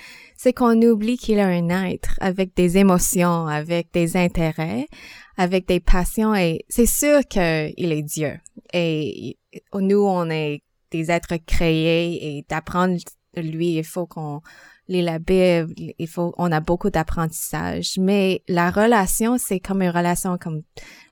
c'est 0.42 0.54
qu'on 0.54 0.82
oublie 0.84 1.18
qu'il 1.18 1.38
a 1.40 1.48
un 1.48 1.68
être 1.68 2.16
avec 2.22 2.56
des 2.56 2.78
émotions, 2.78 3.48
avec 3.48 3.92
des 3.92 4.16
intérêts, 4.16 4.88
avec 5.36 5.68
des 5.68 5.82
passions 5.82 6.34
et 6.34 6.64
c'est 6.70 6.86
sûr 6.86 7.20
qu'il 7.30 7.92
est 7.92 8.04
Dieu. 8.04 8.40
Et 8.72 9.38
nous, 9.74 10.00
on 10.02 10.30
est 10.30 10.62
des 10.92 11.12
êtres 11.12 11.36
créés 11.46 12.38
et 12.38 12.46
d'apprendre 12.48 12.98
lui, 13.36 13.80
il 13.80 13.84
faut 13.84 14.06
qu'on 14.06 14.40
lit 14.88 15.02
la 15.02 15.20
Bible, 15.20 15.74
il 15.76 16.08
faut, 16.08 16.34
on 16.38 16.54
a 16.54 16.62
beaucoup 16.62 16.90
d'apprentissage. 16.90 17.96
Mais 18.00 18.42
la 18.48 18.72
relation, 18.72 19.38
c'est 19.38 19.60
comme 19.60 19.82
une 19.82 19.90
relation 19.90 20.38
comme 20.38 20.62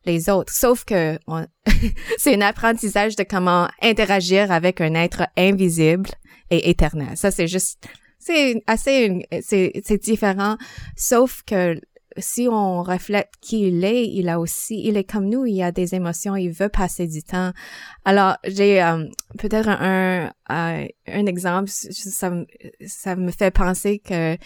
les 0.06 0.30
autres. 0.30 0.54
Sauf 0.54 0.86
que 0.86 1.20
c'est 2.18 2.34
un 2.34 2.42
apprentissage 2.48 3.18
de 3.18 3.24
comment 3.24 3.68
interagir 3.82 4.54
avec 4.54 4.80
un 4.80 4.94
être 4.94 5.28
invisible 5.36 6.12
et 6.50 6.70
éternel. 6.70 7.18
Ça, 7.18 7.30
c'est 7.30 7.50
juste 7.50 7.86
c'est 8.28 8.64
assez, 8.68 9.26
c'est 9.42 10.04
différent. 10.04 10.58
Sauf 10.96 11.44
que 11.44 11.80
si 12.18 12.48
on 12.50 12.84
reflète 12.84 13.30
qui 13.42 13.68
il 13.68 13.84
est, 13.86 14.08
il 14.08 14.30
a 14.30 14.40
aussi, 14.40 14.82
il 14.84 14.98
est 14.98 15.04
comme 15.04 15.30
nous, 15.30 15.46
il 15.46 15.62
a 15.62 15.72
des 15.72 15.96
émotions, 15.96 16.36
il 16.36 16.50
veut 16.50 16.70
passer 16.70 17.08
du 17.08 17.24
temps. 17.24 17.52
Alors, 18.06 18.38
j'ai 18.44 18.82
euh, 18.82 19.06
peut-être 19.38 19.70
un, 19.70 20.32
un, 20.50 20.88
un, 21.08 21.26
exemple, 21.26 21.70
ça, 21.70 22.32
ça 22.86 23.16
me 23.16 23.32
fait 23.32 23.52
penser 23.52 24.00
que 24.00 24.38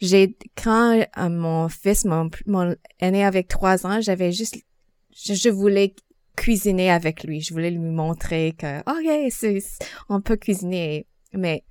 j'ai, 0.00 0.36
quand 0.62 1.04
euh, 1.18 1.28
mon 1.28 1.68
fils, 1.68 2.04
mon, 2.04 2.30
mon 2.46 2.74
aîné 3.00 3.24
avec 3.24 3.48
trois 3.48 3.86
ans, 3.86 4.00
j'avais 4.00 4.32
juste, 4.32 4.56
je, 5.14 5.34
je, 5.34 5.50
voulais 5.50 5.94
cuisiner 6.36 6.90
avec 6.90 7.22
lui. 7.22 7.40
Je 7.40 7.52
voulais 7.52 7.70
lui 7.70 7.78
montrer 7.78 8.54
que, 8.58 8.80
OK, 8.80 9.68
on 10.08 10.20
peut 10.20 10.36
cuisiner, 10.36 11.06
mais 11.32 11.64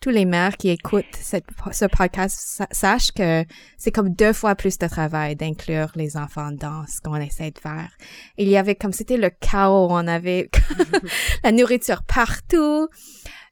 tous 0.00 0.10
les 0.10 0.24
mères 0.24 0.56
qui 0.56 0.68
écoutent 0.68 1.04
ce 1.16 1.84
podcast 1.86 2.62
sachent 2.70 3.12
que 3.12 3.44
c'est 3.76 3.90
comme 3.90 4.10
deux 4.10 4.32
fois 4.32 4.54
plus 4.54 4.78
de 4.78 4.86
travail 4.86 5.34
d'inclure 5.36 5.90
les 5.96 6.16
enfants 6.16 6.52
dans 6.52 6.86
ce 6.86 7.00
qu'on 7.00 7.16
essaie 7.16 7.50
de 7.50 7.58
faire. 7.58 7.90
Il 8.36 8.48
y 8.48 8.56
avait 8.56 8.74
comme 8.74 8.92
c'était 8.92 9.16
le 9.16 9.30
chaos, 9.30 9.88
on 9.90 10.06
avait 10.06 10.50
la 11.44 11.52
nourriture 11.52 12.02
partout. 12.02 12.88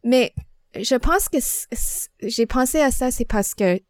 Mais 0.05 0.33
je 0.75 0.95
pense 0.95 1.29
que 1.29 1.39
j'ai 2.23 2.47
pensé 2.47 2.81
à 2.81 2.91
ça, 2.91 3.11
c'est 3.11 3.25
parce 3.25 3.55
que 3.55 3.81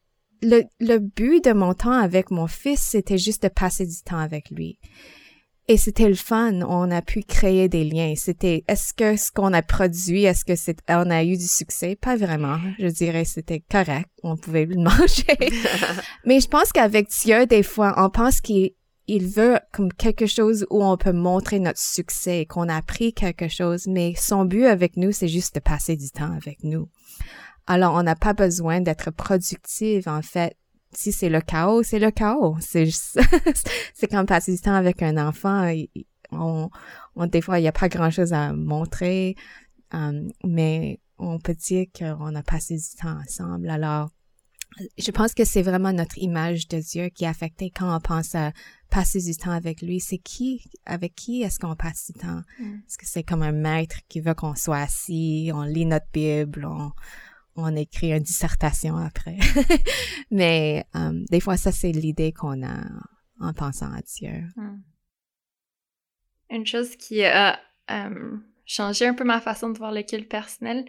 le, 0.42 0.62
le 0.80 0.98
but 0.98 1.44
de 1.44 1.52
mon 1.52 1.74
temps 1.74 1.92
avec 1.92 2.30
mon 2.30 2.46
fils, 2.46 2.80
c'était 2.80 3.18
juste 3.18 3.42
de 3.42 3.48
passer 3.48 3.86
du 3.86 4.02
temps 4.02 4.18
avec 4.18 4.50
lui. 4.50 4.78
Et 5.68 5.76
c'était 5.76 6.08
le 6.08 6.14
fun. 6.14 6.60
On 6.62 6.90
a 6.92 7.02
pu 7.02 7.22
créer 7.22 7.68
des 7.68 7.82
liens. 7.82 8.14
C'était, 8.16 8.64
est-ce 8.68 8.94
que 8.94 9.16
ce 9.16 9.32
qu'on 9.32 9.52
a 9.52 9.62
produit, 9.62 10.24
est-ce 10.24 10.44
que 10.44 10.54
c'est, 10.54 10.78
on 10.88 11.10
a 11.10 11.24
eu 11.24 11.36
du 11.36 11.46
succès? 11.46 11.96
Pas 11.96 12.16
vraiment. 12.16 12.58
Je 12.78 12.86
dirais 12.86 13.24
c'était 13.24 13.64
correct. 13.68 14.08
On 14.22 14.36
pouvait 14.36 14.66
le 14.66 14.76
manger. 14.82 15.36
Mais 16.24 16.40
je 16.40 16.46
pense 16.48 16.70
qu'avec 16.70 17.08
Dieu, 17.08 17.46
des 17.46 17.64
fois, 17.64 17.94
on 17.96 18.10
pense 18.10 18.40
qu'il 18.40 18.70
il 19.08 19.26
veut 19.26 19.58
comme 19.72 19.92
quelque 19.92 20.26
chose 20.26 20.66
où 20.70 20.84
on 20.84 20.96
peut 20.96 21.12
montrer 21.12 21.60
notre 21.60 21.80
succès, 21.80 22.44
qu'on 22.44 22.68
a 22.68 22.76
appris 22.76 23.12
quelque 23.12 23.46
chose, 23.46 23.86
mais 23.86 24.14
son 24.16 24.44
but 24.44 24.64
avec 24.64 24.96
nous, 24.96 25.12
c'est 25.12 25.28
juste 25.28 25.54
de 25.54 25.60
passer 25.60 25.94
du 25.94 26.10
temps 26.10 26.32
avec 26.32 26.64
nous. 26.64 26.88
Alors, 27.68 27.94
on 27.94 28.02
n'a 28.02 28.16
pas 28.16 28.32
besoin 28.32 28.80
d'être 28.80 29.12
productive, 29.12 30.08
en 30.08 30.22
fait 30.22 30.56
si 30.96 31.12
c'est 31.12 31.28
le 31.28 31.40
chaos, 31.40 31.82
c'est 31.82 31.98
le 31.98 32.10
chaos. 32.10 32.56
C'est 32.60 32.88
c'est 33.94 34.08
comme 34.08 34.26
passer 34.26 34.52
du 34.52 34.60
temps 34.60 34.74
avec 34.74 35.02
un 35.02 35.16
enfant. 35.16 35.72
On, 36.32 36.70
on 37.14 37.26
des 37.26 37.40
fois, 37.40 37.58
il 37.58 37.62
n'y 37.62 37.68
a 37.68 37.72
pas 37.72 37.88
grand-chose 37.88 38.32
à 38.32 38.52
montrer, 38.52 39.36
um, 39.92 40.28
mais 40.44 41.00
on 41.18 41.38
peut 41.38 41.54
dire 41.54 41.86
qu'on 41.96 42.34
a 42.34 42.42
passé 42.42 42.76
du 42.76 43.00
temps 43.00 43.18
ensemble. 43.20 43.70
Alors, 43.70 44.10
je 44.98 45.10
pense 45.10 45.32
que 45.32 45.44
c'est 45.44 45.62
vraiment 45.62 45.92
notre 45.92 46.18
image 46.18 46.68
de 46.68 46.78
Dieu 46.78 47.08
qui 47.08 47.24
est 47.24 47.28
affectée 47.28 47.70
quand 47.70 47.94
on 47.94 48.00
pense 48.00 48.34
à 48.34 48.52
passer 48.90 49.20
du 49.22 49.34
temps 49.36 49.52
avec 49.52 49.80
lui. 49.80 50.00
C'est 50.00 50.18
qui, 50.18 50.64
avec 50.84 51.14
qui 51.14 51.42
est-ce 51.42 51.58
qu'on 51.58 51.76
passe 51.76 52.10
du 52.12 52.20
temps? 52.20 52.42
Mm. 52.58 52.74
Est-ce 52.86 52.98
que 52.98 53.06
c'est 53.06 53.22
comme 53.22 53.42
un 53.42 53.52
maître 53.52 53.96
qui 54.08 54.20
veut 54.20 54.34
qu'on 54.34 54.54
soit 54.54 54.78
assis, 54.78 55.50
on 55.54 55.62
lit 55.62 55.86
notre 55.86 56.08
Bible, 56.12 56.66
on, 56.66 56.92
on 57.56 57.74
écrit 57.76 58.12
une 58.12 58.20
dissertation 58.20 58.96
après. 58.96 59.36
Mais 60.30 60.84
um, 60.94 61.24
des 61.26 61.40
fois, 61.40 61.56
ça, 61.56 61.72
c'est 61.72 61.92
l'idée 61.92 62.32
qu'on 62.32 62.62
a 62.62 62.84
en 63.40 63.52
pensant 63.52 63.92
à 63.92 64.00
Dieu. 64.02 64.44
Hmm. 64.56 64.80
Une 66.50 66.66
chose 66.66 66.96
qui 66.96 67.24
a 67.24 67.58
um, 67.88 68.42
changé 68.64 69.06
un 69.06 69.14
peu 69.14 69.24
ma 69.24 69.40
façon 69.40 69.70
de 69.70 69.78
voir 69.78 69.92
le 69.92 70.02
culte 70.02 70.28
personnel. 70.28 70.84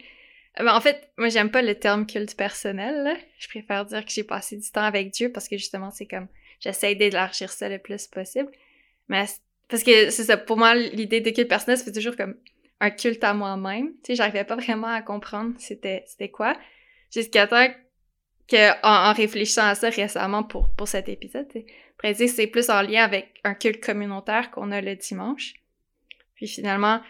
Ben, 0.56 0.74
en 0.74 0.80
fait, 0.80 1.10
moi, 1.18 1.28
j'aime 1.28 1.50
pas 1.50 1.62
le 1.62 1.74
terme 1.74 2.06
culte 2.06 2.36
personnel. 2.36 3.16
Je 3.38 3.48
préfère 3.48 3.84
dire 3.86 4.04
que 4.04 4.10
j'ai 4.10 4.24
passé 4.24 4.56
du 4.56 4.70
temps 4.70 4.82
avec 4.82 5.12
Dieu 5.12 5.30
parce 5.32 5.48
que 5.48 5.56
justement, 5.56 5.90
c'est 5.90 6.06
comme 6.06 6.28
j'essaie 6.60 6.94
d'élargir 6.94 7.50
ça 7.50 7.68
le 7.68 7.78
plus 7.78 8.06
possible. 8.06 8.50
Mais 9.08 9.26
parce 9.68 9.82
que 9.82 10.10
c'est 10.10 10.44
pour 10.44 10.56
moi, 10.56 10.74
l'idée 10.74 11.20
de 11.20 11.30
culte 11.30 11.48
personnel, 11.48 11.78
c'est 11.78 11.92
toujours 11.92 12.16
comme 12.16 12.36
un 12.80 12.90
culte 12.90 13.24
à 13.24 13.34
moi-même. 13.34 13.92
Tu 14.02 14.08
sais, 14.08 14.14
j'arrivais 14.16 14.44
pas 14.44 14.56
vraiment 14.56 14.88
à 14.88 15.02
comprendre 15.02 15.54
c'était 15.58 16.04
c'était 16.06 16.30
quoi. 16.30 16.56
Jusqu'à 17.12 17.46
temps 17.46 17.66
que, 18.48 18.72
en, 18.82 19.12
réfléchissant 19.12 19.66
à 19.66 19.74
ça 19.74 19.90
récemment 19.90 20.42
pour, 20.42 20.68
pour 20.70 20.88
cet 20.88 21.08
épisode, 21.08 21.46
c'est 22.02 22.46
plus 22.46 22.70
en 22.70 22.82
lien 22.82 23.04
avec 23.04 23.40
un 23.44 23.54
culte 23.54 23.84
communautaire 23.84 24.50
qu'on 24.50 24.70
a 24.72 24.80
le 24.80 24.96
dimanche. 24.96 25.54
Puis 26.34 26.48
finalement, 26.48 27.00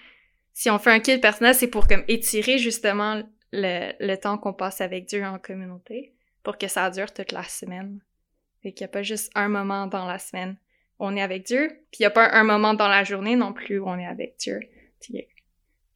si 0.53 0.71
on 0.71 0.79
fait 0.79 0.91
un 0.91 1.01
culte 1.01 1.21
personnel, 1.21 1.55
c'est 1.55 1.69
pour 1.69 1.87
comme 1.87 2.05
étirer 2.09 2.59
justement 2.59 3.23
le, 3.53 3.93
le 4.01 4.17
temps 4.17 4.39
qu'on 4.39 4.53
passe 4.53 4.81
avec 4.81 5.07
Dieu 5.07 5.25
en 5.25 5.39
communauté 5.39 6.13
pour 6.43 6.59
que 6.59 6.67
ça 6.67 6.91
dure 6.91 7.13
toute 7.13 7.33
la 7.33 7.45
semaine. 7.45 8.01
Et 8.65 8.73
qu'il 8.73 8.85
n'y 8.85 8.91
a 8.91 8.93
pas 8.93 9.03
juste 9.03 9.31
un 9.37 9.49
moment 9.49 9.87
dans 9.87 10.07
la 10.07 10.19
semaine 10.19 10.57
où 10.99 11.07
on 11.07 11.15
est 11.15 11.23
avec 11.23 11.45
Dieu, 11.45 11.69
puis 11.93 12.01
il 12.01 12.03
n'y 12.03 12.07
a 12.07 12.11
pas 12.11 12.29
un 12.33 12.43
moment 12.43 12.75
dans 12.75 12.89
la 12.89 13.05
journée 13.05 13.37
non 13.37 13.53
plus 13.53 13.79
où 13.79 13.89
on 13.89 13.99
est 13.99 14.07
avec 14.07 14.37
Dieu 14.39 14.61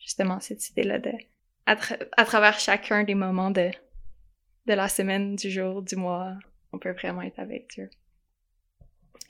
justement 0.03 0.41
cette 0.41 0.69
idée-là 0.71 0.99
de, 0.99 1.13
à, 1.67 1.77
travers 2.25 2.59
chacun 2.59 3.05
des 3.05 3.15
moments 3.15 3.51
de, 3.51 3.71
de 4.67 4.73
la 4.73 4.89
semaine, 4.89 5.37
du 5.37 5.51
jour, 5.51 5.83
du 5.83 5.97
mois, 5.97 6.37
on 6.73 6.79
peut 6.79 6.93
vraiment 6.93 7.23
être 7.23 7.39
avec 7.39 7.69
Dieu. 7.71 7.91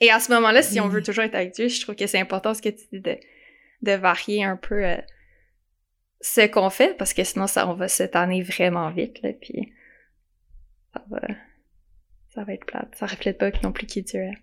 Et 0.01 0.09
à 0.11 0.19
ce 0.19 0.31
moment-là, 0.33 0.61
si 0.61 0.79
on 0.79 0.87
veut 0.87 1.03
toujours 1.03 1.23
être 1.23 1.35
avec 1.35 1.53
Dieu, 1.53 1.67
je 1.67 1.81
trouve 1.81 1.95
que 1.95 2.07
c'est 2.07 2.19
important 2.19 2.53
ce 2.53 2.61
que 2.61 2.69
tu 2.69 2.83
dis 2.91 2.99
de, 2.99 3.17
de 3.83 3.91
varier 3.93 4.43
un 4.43 4.57
peu 4.57 4.83
euh, 4.85 4.97
ce 6.21 6.47
qu'on 6.47 6.69
fait, 6.69 6.97
parce 6.97 7.13
que 7.13 7.23
sinon, 7.23 7.47
ça, 7.47 7.69
on 7.69 7.73
va 7.73 7.87
se 7.87 8.03
tanner 8.03 8.41
vraiment 8.41 8.89
vite, 8.91 9.21
là, 9.21 9.31
puis 9.33 9.73
ça 10.93 11.03
va, 11.09 11.21
ça 12.33 12.43
va 12.43 12.53
être 12.53 12.65
plate. 12.65 12.95
Ça 12.95 13.05
reflète 13.05 13.37
pas 13.37 13.51
non 13.63 13.71
plus 13.71 13.85
qui 13.85 14.01
Dieu 14.01 14.21
est. 14.21 14.42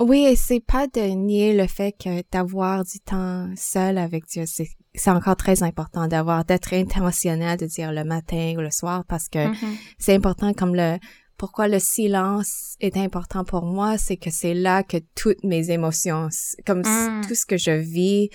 Oui, 0.00 0.26
et 0.26 0.36
c'est 0.36 0.64
pas 0.64 0.86
de 0.86 1.00
nier 1.00 1.54
le 1.54 1.66
fait 1.66 1.92
que 1.92 2.22
d'avoir 2.32 2.84
du 2.84 2.98
temps 3.00 3.48
seul 3.56 3.98
avec 3.98 4.26
Dieu, 4.26 4.44
c'est 4.46 4.68
c'est 4.94 5.10
encore 5.10 5.36
très 5.36 5.62
important 5.62 6.06
d'avoir 6.06 6.44
d'être 6.44 6.74
intentionnel 6.74 7.56
de 7.56 7.64
dire 7.64 7.92
le 7.92 8.04
matin 8.04 8.54
ou 8.58 8.60
le 8.60 8.70
soir 8.70 9.04
parce 9.08 9.30
que 9.30 9.38
mm-hmm. 9.38 9.76
c'est 9.98 10.14
important 10.14 10.52
comme 10.52 10.74
le 10.74 10.98
pourquoi 11.42 11.66
le 11.66 11.80
silence 11.80 12.76
est 12.78 12.96
important 12.96 13.42
pour 13.42 13.64
moi, 13.64 13.98
c'est 13.98 14.16
que 14.16 14.30
c'est 14.30 14.54
là 14.54 14.84
que 14.84 14.98
toutes 15.16 15.42
mes 15.42 15.72
émotions, 15.72 16.28
comme 16.64 16.82
Mm. 16.82 17.22
tout 17.26 17.34
ce 17.34 17.46
que 17.46 17.56
je 17.56 17.72
vis, 17.72 18.30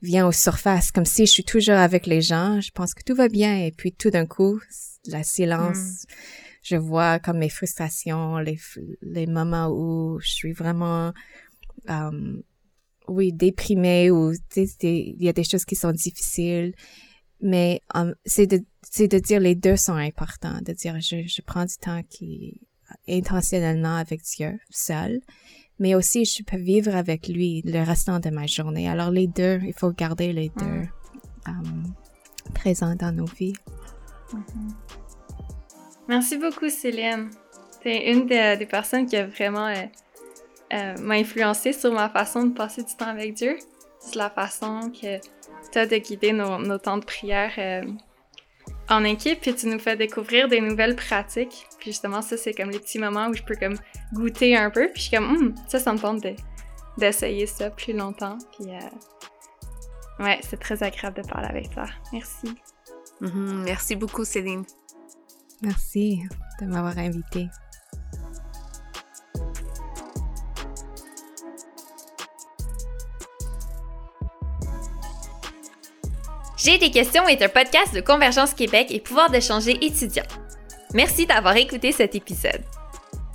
vient 0.00 0.28
aux 0.28 0.32
surface. 0.32 0.92
Comme 0.92 1.04
si 1.04 1.26
je 1.26 1.30
suis 1.32 1.44
toujours 1.44 1.74
avec 1.74 2.06
les 2.06 2.20
gens, 2.20 2.60
je 2.60 2.70
pense 2.70 2.94
que 2.94 3.02
tout 3.02 3.16
va 3.16 3.26
bien, 3.26 3.56
et 3.56 3.72
puis 3.72 3.92
tout 3.92 4.10
d'un 4.10 4.26
coup, 4.26 4.60
la 5.06 5.24
silence, 5.24 6.04
je 6.62 6.76
vois 6.76 7.18
comme 7.18 7.38
mes 7.38 7.48
frustrations, 7.48 8.38
les, 8.38 9.26
moments 9.26 9.68
où 9.68 10.18
je 10.20 10.30
suis 10.30 10.52
vraiment, 10.52 11.12
euh, 11.88 12.42
oui, 13.08 13.32
déprimée 13.32 14.10
ou 14.10 14.32
il 14.56 15.16
y 15.18 15.28
a 15.28 15.32
des 15.32 15.44
choses 15.44 15.64
qui 15.64 15.76
sont 15.76 15.92
difficiles. 15.92 16.74
Mais 17.42 17.80
euh, 17.96 18.14
c'est 18.26 18.46
de 18.46 18.60
de 18.98 19.18
dire 19.18 19.40
les 19.40 19.54
deux 19.54 19.76
sont 19.76 19.94
importants, 19.94 20.58
de 20.62 20.72
dire 20.72 21.00
je, 21.00 21.26
je 21.26 21.42
prends 21.42 21.64
du 21.64 21.76
temps 21.76 22.02
qui 22.08 22.60
intentionnellement 23.08 23.96
avec 23.96 24.22
Dieu 24.22 24.58
seul, 24.70 25.20
mais 25.78 25.94
aussi 25.94 26.24
je 26.24 26.42
peux 26.42 26.58
vivre 26.58 26.94
avec 26.94 27.28
lui 27.28 27.62
le 27.64 27.82
restant 27.82 28.20
de 28.20 28.30
ma 28.30 28.46
journée. 28.46 28.88
Alors 28.88 29.10
les 29.10 29.26
deux, 29.26 29.60
il 29.62 29.74
faut 29.74 29.92
garder 29.92 30.32
les 30.32 30.50
deux 30.50 30.86
euh, 31.48 31.52
présents 32.54 32.94
dans 32.94 33.12
nos 33.12 33.26
vies. 33.26 33.54
Merci 36.10 36.38
beaucoup, 36.38 36.68
Céline. 36.68 37.30
T'es 37.84 38.10
une 38.10 38.26
des, 38.26 38.66
personnes 38.68 39.06
qui 39.06 39.16
a 39.16 39.26
vraiment 39.28 39.68
euh, 39.68 39.74
euh, 40.72 40.96
m'a 40.98 41.14
influencé 41.14 41.72
sur 41.72 41.92
ma 41.92 42.08
façon 42.08 42.46
de 42.46 42.52
passer 42.52 42.82
du 42.82 42.96
temps 42.96 43.06
avec 43.06 43.34
Dieu. 43.34 43.56
C'est 44.00 44.16
la 44.16 44.28
façon 44.28 44.90
que 44.90 45.18
tu 45.70 45.78
as 45.78 45.86
de 45.86 45.96
guider 45.98 46.32
nos, 46.32 46.58
nos 46.58 46.78
temps 46.78 46.96
de 46.96 47.04
prière 47.04 47.52
euh, 47.58 47.84
en 48.88 49.04
équipe, 49.04 49.40
puis 49.40 49.54
tu 49.54 49.68
nous 49.68 49.78
fais 49.78 49.94
découvrir 49.94 50.48
des 50.48 50.60
nouvelles 50.60 50.96
pratiques. 50.96 51.68
Puis 51.78 51.92
justement, 51.92 52.22
ça, 52.22 52.36
c'est 52.36 52.54
comme 52.54 52.70
les 52.70 52.80
petits 52.80 52.98
moments 52.98 53.28
où 53.28 53.34
je 53.34 53.44
peux 53.44 53.54
comme 53.54 53.76
goûter 54.12 54.56
un 54.56 54.70
peu, 54.70 54.88
puis 54.88 54.96
je 54.96 55.08
suis 55.08 55.16
comme, 55.16 55.30
Hum, 55.30 55.54
ça, 55.68 55.78
ça 55.78 55.92
me 55.92 55.98
tente 56.00 56.24
de- 56.24 56.34
d'essayer 56.98 57.46
ça 57.46 57.70
plus 57.70 57.92
longtemps. 57.92 58.36
Puis 58.58 58.68
euh, 58.68 60.24
ouais, 60.24 60.40
c'est 60.42 60.58
très 60.58 60.82
agréable 60.82 61.22
de 61.22 61.28
parler 61.28 61.46
avec 61.46 61.70
toi. 61.70 61.84
Merci. 62.12 62.52
Mhm, 63.20 63.62
Merci 63.64 63.94
beaucoup, 63.94 64.24
Céline. 64.24 64.64
Merci 65.62 66.22
de 66.60 66.66
m'avoir 66.66 66.96
invité. 66.96 67.48
J'ai 76.56 76.78
des 76.78 76.90
questions 76.90 77.26
est 77.26 77.42
un 77.42 77.48
podcast 77.48 77.94
de 77.94 78.00
Convergence 78.00 78.52
Québec 78.52 78.88
et 78.90 79.00
pouvoir 79.00 79.30
d'échanger 79.30 79.82
étudiant. 79.82 80.26
Merci 80.92 81.26
d'avoir 81.26 81.56
écouté 81.56 81.92
cet 81.92 82.14
épisode. 82.14 82.62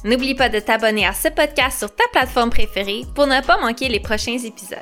N'oublie 0.03 0.35
pas 0.35 0.49
de 0.49 0.59
t'abonner 0.59 1.07
à 1.07 1.13
ce 1.13 1.29
podcast 1.29 1.79
sur 1.79 1.93
ta 1.93 2.03
plateforme 2.11 2.51
préférée 2.51 3.01
pour 3.15 3.25
ne 3.25 3.41
pas 3.41 3.59
manquer 3.59 3.87
les 3.87 3.99
prochains 3.99 4.37
épisodes. 4.37 4.77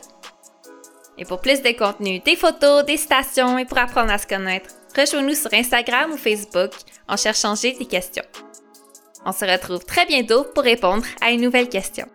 Et 1.18 1.24
pour 1.24 1.40
plus 1.40 1.62
de 1.62 1.72
contenu, 1.78 2.20
des 2.20 2.36
photos, 2.36 2.84
des 2.86 2.98
stations 2.98 3.58
et 3.58 3.66
pour 3.66 3.78
apprendre 3.78 4.12
à 4.12 4.18
se 4.18 4.28
connaître, 4.28 4.72
rejoins-nous 4.96 5.36
sur 5.36 5.54
Instagram 5.54 6.12
ou 6.12 6.18
Facebook 6.18 6.72
en 7.08 7.18
cherchant 7.18 7.56
J'ai 7.56 7.74
des 7.74 7.86
questions. 7.86 8.24
On 9.26 9.32
se 9.32 9.46
retrouve 9.46 9.84
très 9.86 10.06
bientôt 10.06 10.44
pour 10.54 10.64
répondre 10.64 11.06
à 11.22 11.32
une 11.32 11.42
nouvelle 11.42 11.70
question. 11.70 12.08